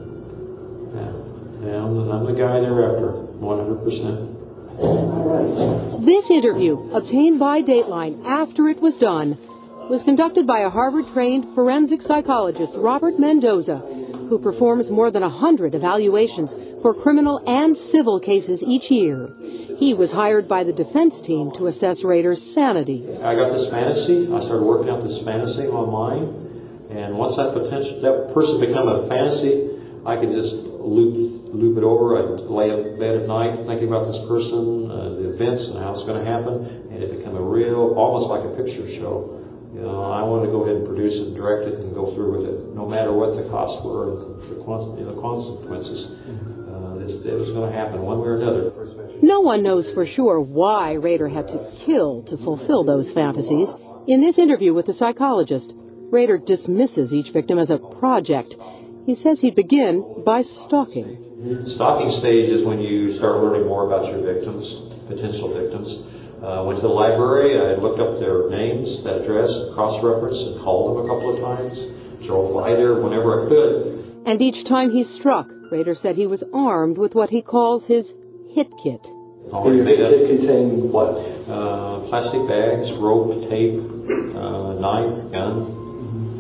Yeah. 1.65 1.85
I'm, 1.85 1.95
the, 1.95 2.03
I'm 2.13 2.25
the 2.27 2.33
guy 2.33 2.61
they're 2.61 2.85
after, 2.85 3.13
100%. 3.41 6.05
This 6.05 6.31
interview, 6.31 6.91
obtained 6.93 7.39
by 7.39 7.63
Dateline 7.63 8.25
after 8.27 8.69
it 8.69 8.81
was 8.81 8.99
done, 8.99 9.39
was 9.89 10.03
conducted 10.03 10.47
by 10.47 10.61
a 10.61 10.71
Harvard-trained 10.71 11.47
forensic 11.47 12.03
psychologist, 12.03 12.75
Robert 12.77 13.19
Mendoza, 13.19 13.79
who 13.79 14.39
performs 14.39 14.91
more 14.91 15.11
than 15.11 15.23
a 15.23 15.29
hundred 15.29 15.75
evaluations 15.75 16.55
for 16.83 16.95
criminal 16.95 17.43
and 17.47 17.77
civil 17.77 18.19
cases 18.19 18.63
each 18.63 18.91
year. 18.91 19.29
He 19.79 19.95
was 19.95 20.13
hired 20.13 20.49
by 20.49 20.65
the 20.65 20.73
defense 20.73 21.21
team 21.21 21.51
to 21.53 21.67
assess 21.67 22.05
Rader's 22.05 22.43
sanity. 22.43 23.05
I 23.23 23.35
got 23.35 23.51
this 23.51 23.69
fantasy. 23.69 24.33
I 24.33 24.39
started 24.39 24.65
working 24.65 24.89
out 24.89 25.03
this 25.03 25.23
fantasy 25.23 25.65
in 25.65 25.73
my 25.73 25.85
mind. 25.85 26.29
And 26.91 27.19
once 27.19 27.37
that 27.37 27.53
potential, 27.53 28.01
that 28.01 28.33
person 28.33 28.61
become 28.61 28.89
a 28.89 29.07
fantasy, 29.09 29.69
I 30.07 30.17
could 30.17 30.31
just 30.31 30.57
loop 30.57 31.55
loop 31.55 31.79
it 31.79 31.85
over. 31.85 32.19
I'd 32.19 32.41
lay 32.43 32.71
in 32.71 32.99
bed 32.99 33.23
at 33.23 33.29
night 33.29 33.57
thinking 33.67 33.89
about 33.89 34.07
this 34.07 34.25
person, 34.27 34.91
uh, 34.91 35.11
the 35.11 35.29
events, 35.31 35.69
and 35.69 35.83
how 35.83 35.93
it's 35.93 36.05
going 36.05 36.23
to 36.23 36.31
happen, 36.31 36.65
and 36.91 37.03
it 37.03 37.17
became 37.17 37.37
a 37.37 37.41
real, 37.41 37.95
almost 37.97 38.29
like 38.29 38.45
a 38.45 38.49
picture 38.49 38.89
show. 38.89 39.41
You 39.73 39.83
know, 39.83 40.03
I 40.03 40.23
wanted 40.23 40.47
to 40.47 40.53
go 40.53 40.63
ahead 40.63 40.77
and 40.77 40.87
produce 40.87 41.19
it, 41.19 41.35
direct 41.35 41.67
it, 41.67 41.81
and 41.81 41.95
go 41.95 42.07
through 42.13 42.39
with 42.39 42.49
it, 42.49 42.75
no 42.75 42.87
matter 42.87 43.13
what 43.13 43.35
the 43.35 43.43
costs 43.49 43.85
were, 43.85 44.17
the, 44.17 45.01
you 45.01 45.07
know, 45.07 45.21
consequences. 45.21 46.19
Uh, 46.71 46.95
it 47.01 47.35
was 47.35 47.51
going 47.51 47.71
to 47.71 47.77
happen 47.77 48.03
one 48.03 48.21
way 48.21 48.29
or 48.29 48.41
another. 48.41 48.73
No 49.21 49.41
one 49.41 49.63
knows 49.63 49.93
for 49.93 50.07
sure 50.07 50.41
why 50.41 50.93
Rader 50.93 51.29
had 51.29 51.49
to 51.49 51.71
kill 51.79 52.23
to 52.25 52.37
fulfill 52.37 52.85
those 52.85 53.13
fantasies. 53.13 53.75
In 54.07 54.21
this 54.21 54.39
interview 54.39 54.75
with 54.75 54.87
the 54.87 54.93
psychologist, 54.93 55.75
Rader 55.77 56.39
dismisses 56.39 57.13
each 57.13 57.31
victim 57.31 57.59
as 57.59 57.71
a 57.71 57.79
project. 57.79 58.57
He 59.07 59.15
says 59.15 59.41
he'd 59.43 59.55
begin 59.55 60.23
by 60.25 60.43
stalking. 60.43 61.67
Stalking 61.67 62.09
stage 62.09 62.49
is 62.49 62.65
when 62.65 62.81
you 62.81 63.13
start 63.13 63.43
learning 63.43 63.67
more 63.67 63.87
about 63.87 64.11
your 64.11 64.21
victims, 64.21 64.77
potential 65.09 65.53
victims. 65.53 66.07
Uh, 66.43 66.65
went 66.67 66.79
to 66.79 66.87
the 66.87 66.93
library, 66.93 67.59
I 67.59 67.75
looked 67.81 68.01
up 68.01 68.19
their 68.19 68.49
names, 68.51 69.03
that 69.05 69.23
address, 69.23 69.73
cross-referenced, 69.75 70.47
and 70.47 70.61
called 70.61 70.97
them 70.97 71.05
a 71.05 71.09
couple 71.09 71.35
of 71.35 71.41
times. 71.41 71.87
Drove 72.27 72.55
by 72.55 72.75
there 72.75 72.95
whenever 72.95 73.45
I 73.45 73.49
could. 73.49 74.23
And 74.27 74.41
each 74.41 74.65
time 74.65 74.91
he 74.91 75.05
struck, 75.05 75.51
Rader 75.71 75.95
said 75.95 76.17
he 76.17 76.27
was 76.27 76.43
armed 76.55 76.97
with 76.97 77.15
what 77.15 77.31
he 77.31 77.43
calls 77.43 77.87
his 77.87 78.15
hit 78.51 78.73
kit. 78.83 79.07
Already 79.53 79.77
your 79.77 79.85
made 79.85 79.99
hit 79.99 80.07
up. 80.07 80.29
kit 80.29 80.39
contained 80.39 80.93
what? 80.93 81.19
Uh, 81.49 82.01
plastic 82.09 82.47
bags, 82.49 82.91
rope, 82.93 83.49
tape, 83.51 83.79
uh, 84.35 84.73
knife, 84.75 85.31
gun. 85.31 85.84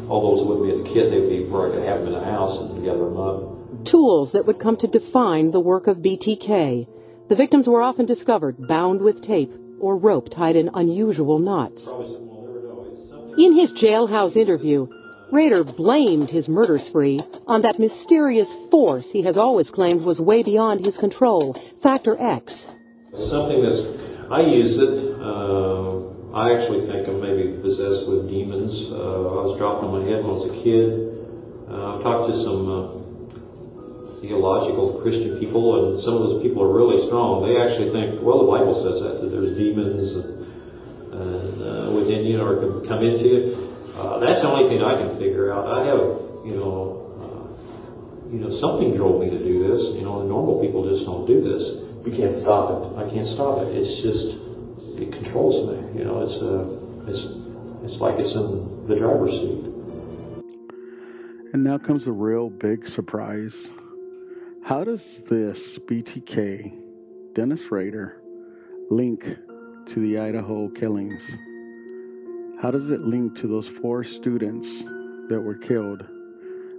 All 0.09 0.35
those 0.35 0.47
wouldn't 0.47 0.67
be 0.67 0.83
the 0.83 0.95
kids, 0.95 1.11
they'd 1.11 1.29
be 1.29 1.45
where 1.45 1.71
I 1.71 1.75
could 1.75 1.85
have 1.85 1.99
them 2.01 2.09
in 2.09 2.15
the 2.15 2.25
house 2.25 2.61
and 2.61 2.85
gather 2.85 3.05
them 3.05 3.19
up. 3.19 3.85
Tools 3.85 4.33
that 4.33 4.47
would 4.47 4.59
come 4.59 4.77
to 4.79 4.87
define 4.87 5.51
the 5.51 5.61
work 5.61 5.87
of 5.87 5.99
BTK. 5.99 6.87
The 7.29 7.37
victims 7.37 7.69
were 7.69 7.83
often 7.83 8.07
discovered 8.07 8.67
bound 8.69 9.01
with 9.01 9.23
tape 9.23 9.53
or 9.81 9.97
rope 9.97 10.31
tied 10.31 10.57
in 10.57 10.71
unusual 10.75 11.39
knots. 11.39 11.93
In 13.37 13.55
his 13.55 13.73
jailhouse 13.73 14.37
interview, 14.37 14.87
Rader 15.33 15.65
blamed 15.65 16.31
his 16.31 16.49
murder 16.49 16.79
spree 16.79 17.19
on 17.47 17.63
that 17.63 17.79
mysterious 17.79 18.55
force 18.71 19.11
he 19.11 19.23
has 19.23 19.37
always 19.37 19.71
claimed 19.71 20.03
was 20.03 20.21
way 20.21 20.43
beyond 20.43 20.85
his 20.85 20.97
control, 20.97 21.55
Factor 21.55 22.17
X. 22.21 22.73
Something 23.13 23.63
that's, 23.63 23.87
I 24.31 24.43
use 24.43 24.79
it, 24.79 25.21
uh, 25.21 25.94
I 26.35 26.53
actually 26.53 26.81
think 26.81 27.07
I'm 27.07 27.21
maybe 27.21 27.57
possessed 27.59 28.09
with 28.09 28.29
demons. 28.29 28.91
Uh, 28.91 28.97
I 28.97 29.43
was 29.47 29.57
dropped 29.57 29.85
on 29.85 29.93
my 29.93 30.03
head 30.03 30.19
when 30.25 30.31
I 30.31 30.33
was 30.35 30.47
a 30.47 30.63
kid. 30.65 31.15
Uh, 31.71 31.95
I've 31.95 32.03
talked 32.03 32.27
to 32.27 32.35
some 32.35 32.67
uh, 32.69 34.21
theological 34.21 34.99
Christian 35.01 35.39
people, 35.39 35.91
and 35.91 36.01
some 36.01 36.15
of 36.15 36.23
those 36.23 36.43
people 36.43 36.61
are 36.65 36.73
really 36.73 37.07
strong. 37.07 37.47
They 37.47 37.63
actually 37.63 37.91
think, 37.91 38.21
well, 38.21 38.45
the 38.45 38.51
Bible 38.51 38.75
says 38.75 39.01
that, 39.01 39.21
that 39.21 39.29
there's 39.29 39.57
demons 39.57 40.17
and, 40.17 40.43
and 41.15 41.63
uh, 41.63 41.93
within 41.95 42.27
you 42.27 42.43
or 42.43 42.59
can 42.59 42.85
come 42.89 43.05
into 43.05 43.29
you. 43.29 43.75
Uh, 43.97 44.19
that's 44.19 44.43
the 44.43 44.49
only 44.49 44.69
thing 44.69 44.83
I 44.83 44.97
can 44.97 45.17
figure 45.17 45.53
out. 45.53 45.69
I 45.71 45.87
have, 45.87 46.03
you 46.45 46.59
know, 46.59 47.15
uh, 47.23 48.33
you 48.35 48.41
know, 48.41 48.51
something 48.51 48.93
drove 48.93 49.21
me 49.21 49.31
to 49.31 49.39
do 49.39 49.69
this. 49.69 49.95
You 49.95 50.03
know, 50.03 50.27
normal 50.27 50.61
people 50.61 50.83
just 50.91 51.07
don't 51.07 51.27
do 51.27 51.41
this. 51.41 51.79
You 52.05 52.11
can't 52.11 52.35
stop 52.35 52.75
it. 52.75 53.07
I 53.07 53.09
can't 53.09 53.25
stop 53.25 53.63
it. 53.63 53.77
It's 53.77 54.03
just, 54.03 54.35
it 55.05 55.13
controls 55.13 55.71
me. 55.71 55.99
You 55.99 56.05
know, 56.05 56.21
it's 56.21 56.41
uh, 56.41 56.67
it's 57.07 57.25
it's 57.83 58.01
like 58.01 58.19
it's 58.19 58.35
in 58.35 58.87
the 58.87 58.97
driver's 58.97 59.41
seat. 59.41 59.65
And 61.53 61.63
now 61.63 61.79
comes 61.79 62.07
the 62.07 62.13
real 62.13 62.51
big 62.51 62.89
surprise. 62.89 63.69
How 64.65 64.83
does 64.83 65.23
this 65.25 65.79
BTK, 65.79 67.35
Dennis 67.35 67.71
Rader, 67.71 68.21
link 68.91 69.37
to 69.87 70.01
the 70.01 70.19
Idaho 70.19 70.69
killings? 70.69 71.23
How 72.61 72.71
does 72.71 72.91
it 72.91 73.03
link 73.03 73.37
to 73.37 73.47
those 73.47 73.69
four 73.69 74.05
students 74.05 74.83
that 75.29 75.43
were 75.45 75.55
killed? 75.55 76.05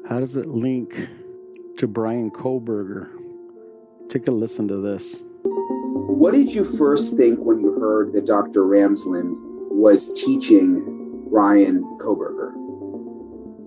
How 0.10 0.20
does 0.20 0.36
it 0.36 0.48
link 0.48 1.10
to 1.78 1.88
Bryan 1.88 2.32
Kohberger? 2.32 3.10
Take 4.10 4.28
a 4.28 4.32
listen 4.32 4.68
to 4.68 4.78
this. 4.82 5.16
What 6.16 6.32
did 6.34 6.54
you 6.54 6.64
first 6.64 7.18
think 7.18 7.40
when 7.44 7.60
you 7.60 7.75
heard 7.86 8.13
that 8.13 8.26
Dr. 8.26 8.62
Ramsland 8.63 9.36
was 9.69 10.12
teaching 10.13 10.82
Ryan 11.30 11.84
Kohberger? 12.02 12.50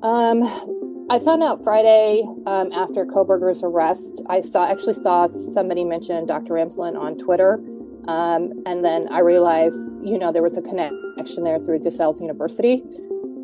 Um, 0.02 1.06
I 1.08 1.20
found 1.20 1.42
out 1.42 1.62
Friday 1.62 2.24
um, 2.46 2.72
after 2.72 3.06
Kohberger's 3.06 3.62
arrest. 3.62 4.22
I 4.28 4.40
saw 4.40 4.68
actually 4.68 4.94
saw 4.94 5.26
somebody 5.26 5.84
mention 5.84 6.26
Dr. 6.26 6.54
Ramsland 6.54 6.98
on 6.98 7.16
Twitter, 7.16 7.60
um, 8.08 8.62
and 8.66 8.84
then 8.84 9.08
I 9.10 9.20
realized, 9.20 9.78
you 10.02 10.18
know, 10.18 10.32
there 10.32 10.42
was 10.42 10.56
a 10.56 10.62
connection 10.62 11.44
there 11.44 11.60
through 11.60 11.78
DeSales 11.80 12.20
University. 12.20 12.82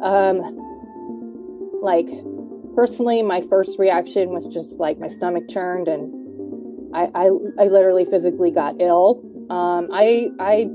Um, 0.03 0.43
like 1.83 2.09
personally, 2.75 3.23
my 3.23 3.43
first 3.43 3.79
reaction 3.79 4.31
was 4.31 4.49
just 4.49 4.81
like 4.81 4.99
my 4.99 5.09
stomach 5.09 5.45
churned, 5.49 5.87
and 5.87 6.95
I 6.95 7.05
I, 7.15 7.25
I 7.61 7.65
literally 7.69 8.05
physically 8.05 8.51
got 8.51 8.81
ill. 8.81 9.23
Um, 9.51 9.89
I 9.93 10.31
I 10.41 10.69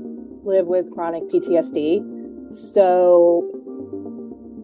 live 0.44 0.66
with 0.66 0.90
chronic 0.92 1.24
PTSD, 1.24 2.52
so 2.52 3.50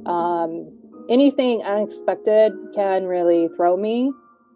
um, 0.06 0.70
anything 1.10 1.62
unexpected 1.62 2.52
can 2.74 3.06
really 3.06 3.48
throw 3.56 3.76
me. 3.76 4.12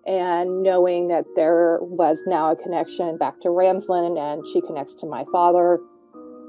And 0.07 0.63
knowing 0.63 1.09
that 1.09 1.27
there 1.37 1.79
was 1.83 2.23
now 2.27 2.53
a 2.53 2.57
connection 2.57 3.19
back 3.19 3.41
to 3.41 3.49
Ramsland 3.49 4.19
and 4.19 4.47
she 4.49 4.61
connects 4.63 4.95
to 4.97 5.07
my 5.07 5.25
father, 5.31 5.79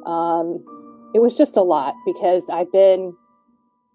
um, 0.05 0.63
it 1.13 1.19
was 1.19 1.37
just 1.37 1.57
a 1.57 1.61
lot 1.61 1.93
because 2.05 2.43
I've 2.49 2.71
been 2.71 3.13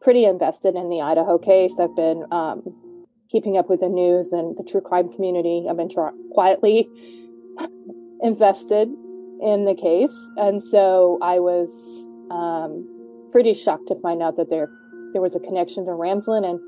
pretty 0.03 0.25
invested 0.25 0.77
in 0.77 0.91
the 0.91 1.01
Idaho 1.01 1.39
case. 1.39 1.73
I've 1.81 1.97
been 1.97 2.27
um, 2.31 3.07
keeping 3.31 3.57
up 3.57 3.71
with 3.71 3.81
the 3.81 3.89
news 3.89 4.33
and 4.33 4.57
the 4.59 4.63
true 4.63 4.83
crime 4.83 5.11
community. 5.11 5.67
I've 5.69 5.77
been 5.79 5.89
tra- 5.89 6.13
quietly 6.33 6.89
invested 8.23 8.89
in 9.41 9.65
the 9.65 9.75
case. 9.75 10.31
And 10.37 10.63
so 10.63 11.19
I 11.23 11.39
was 11.39 12.05
um, 12.31 13.29
pretty 13.33 13.55
shocked 13.55 13.89
to 13.89 13.95
find 13.97 14.23
out 14.23 14.37
that 14.37 14.51
there 14.51 14.71
there 15.13 15.23
was 15.23 15.37
a 15.37 15.41
connection 15.41 15.85
to 15.87 15.93
Ramsland 15.93 16.45
and 16.45 16.61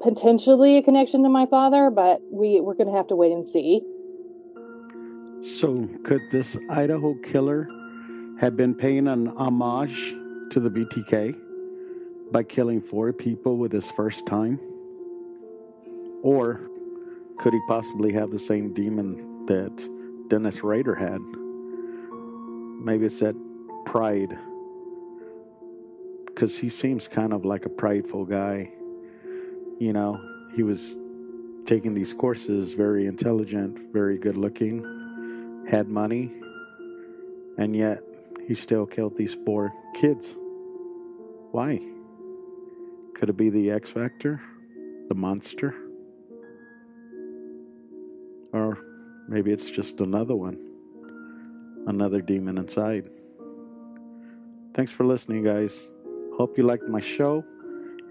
potentially 0.00 0.78
a 0.78 0.82
connection 0.82 1.22
to 1.22 1.28
my 1.28 1.46
father, 1.46 1.90
but 1.90 2.20
we, 2.32 2.60
we're 2.60 2.74
going 2.74 2.86
to 2.86 2.96
have 2.96 3.08
to 3.08 3.16
wait 3.16 3.32
and 3.32 3.46
see. 3.46 3.82
So, 5.42 5.88
could 6.04 6.22
this 6.30 6.56
Idaho 6.70 7.14
killer 7.22 7.68
have 8.40 8.56
been 8.56 8.74
paying 8.74 9.06
an 9.06 9.28
homage 9.36 10.14
to 10.50 10.60
the 10.60 10.70
BTK 10.70 11.36
by 12.32 12.42
killing 12.42 12.80
four 12.80 13.12
people 13.12 13.56
with 13.58 13.72
his 13.72 13.90
first 13.90 14.26
time? 14.26 14.58
Or 16.22 16.60
could 17.38 17.52
he 17.52 17.60
possibly 17.68 18.12
have 18.12 18.30
the 18.30 18.38
same 18.38 18.72
demon 18.74 19.46
that 19.46 19.88
Dennis 20.30 20.62
Rader 20.62 20.94
had? 20.94 21.20
Maybe 22.82 23.04
it's 23.04 23.18
that 23.18 23.36
pride 23.84 24.38
because 26.26 26.56
he 26.56 26.68
seems 26.68 27.08
kind 27.08 27.34
of 27.34 27.44
like 27.44 27.66
a 27.66 27.68
prideful 27.68 28.24
guy. 28.24 28.72
You 29.78 29.92
know, 29.92 30.20
he 30.54 30.62
was 30.62 30.96
taking 31.66 31.94
these 31.94 32.14
courses, 32.14 32.72
very 32.72 33.06
intelligent, 33.06 33.92
very 33.92 34.16
good 34.18 34.36
looking, 34.36 35.66
had 35.68 35.88
money, 35.88 36.32
and 37.58 37.76
yet 37.76 38.02
he 38.46 38.54
still 38.54 38.86
killed 38.86 39.16
these 39.16 39.36
four 39.44 39.72
kids. 39.94 40.34
Why? 41.50 41.80
Could 43.14 43.28
it 43.30 43.36
be 43.36 43.50
the 43.50 43.72
X 43.72 43.90
Factor? 43.90 44.40
The 45.08 45.14
monster? 45.14 45.74
Or 48.52 48.78
maybe 49.30 49.52
it's 49.52 49.70
just 49.70 50.00
another 50.00 50.34
one, 50.34 50.58
another 51.86 52.20
demon 52.20 52.58
inside. 52.58 53.08
Thanks 54.74 54.92
for 54.92 55.06
listening, 55.06 55.44
guys. 55.44 55.90
Hope 56.36 56.58
you 56.58 56.64
liked 56.64 56.88
my 56.88 57.00
show, 57.00 57.44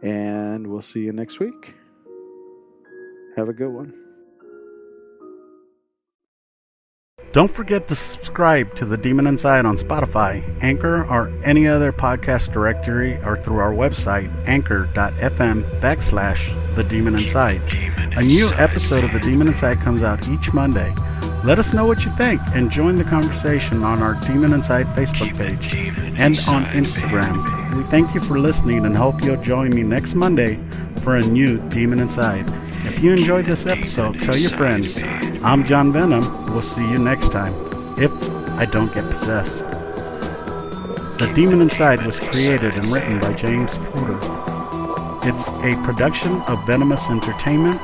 and 0.01 0.65
we'll 0.67 0.81
see 0.81 1.01
you 1.01 1.11
next 1.11 1.39
week. 1.39 1.75
Have 3.35 3.49
a 3.49 3.53
good 3.53 3.69
one. 3.69 3.93
Don't 7.31 7.51
forget 7.51 7.87
to 7.89 7.95
subscribe 7.95 8.75
to 8.75 8.85
The 8.85 8.97
Demon 8.97 9.27
Inside 9.27 9.65
on 9.65 9.77
Spotify, 9.77 10.41
Anchor, 10.63 11.05
or 11.05 11.31
any 11.43 11.67
other 11.67 11.91
podcast 11.91 12.51
directory 12.51 13.21
or 13.23 13.37
through 13.37 13.59
our 13.59 13.71
website, 13.71 14.31
anchor.fm 14.47 15.79
backslash 15.79 16.75
The 16.75 16.83
Demon 16.83 17.15
Inside. 17.15 17.61
A 18.17 18.23
new 18.23 18.49
episode 18.53 19.03
of 19.03 19.11
The 19.11 19.19
Demon 19.19 19.47
Inside 19.47 19.77
comes 19.77 20.01
out 20.01 20.27
each 20.27 20.51
Monday. 20.55 20.91
Let 21.43 21.57
us 21.57 21.73
know 21.73 21.85
what 21.85 22.03
you 22.03 22.11
think 22.17 22.41
and 22.53 22.69
join 22.69 22.95
the 22.95 23.05
conversation 23.05 23.81
on 23.81 24.01
our 24.01 24.15
Demon 24.27 24.51
Inside 24.51 24.87
Facebook 24.87 25.37
page 25.37 25.73
and 26.19 26.37
on 26.41 26.65
Instagram. 26.65 27.75
We 27.77 27.83
thank 27.83 28.13
you 28.13 28.19
for 28.19 28.37
listening 28.37 28.85
and 28.85 28.95
hope 28.95 29.23
you'll 29.23 29.41
join 29.41 29.69
me 29.69 29.83
next 29.83 30.15
Monday 30.15 30.61
for 31.01 31.15
a 31.15 31.21
new 31.21 31.57
Demon 31.69 31.99
Inside. 31.99 32.45
If 32.85 33.01
you 33.01 33.13
enjoyed 33.13 33.45
this 33.45 33.65
episode, 33.65 34.21
tell 34.21 34.35
your 34.35 34.49
friends. 34.51 34.97
I'm 35.41 35.63
John 35.63 35.93
Venom. 35.93 36.45
We'll 36.47 36.61
see 36.61 36.81
you 36.81 36.97
next 36.97 37.31
time, 37.31 37.53
if 37.97 38.11
I 38.59 38.65
don't 38.65 38.93
get 38.93 39.09
possessed. 39.09 39.59
The 41.19 41.31
Demon 41.33 41.61
Inside 41.61 42.05
was 42.05 42.19
created 42.19 42.73
and 42.75 42.91
written 42.91 43.17
by 43.21 43.31
James 43.31 43.77
Porter. 43.77 44.19
It's 45.23 45.47
a 45.47 45.81
production 45.85 46.41
of 46.43 46.65
Venomous 46.67 47.09
Entertainment. 47.09 47.79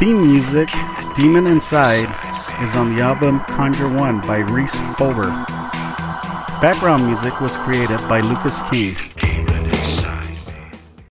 Theme 0.00 0.20
music, 0.22 0.68
Demon 1.14 1.46
Inside, 1.46 2.08
is 2.62 2.76
on 2.76 2.94
the 2.94 3.02
album 3.02 3.40
Conjure 3.40 3.88
One 3.88 4.20
by 4.20 4.38
Rhys 4.38 4.72
Fulber. 4.96 5.30
Background 6.60 7.06
music 7.06 7.40
was 7.40 7.56
created 7.56 7.98
by 8.08 8.20
Lucas 8.20 8.60
King. 8.70 8.96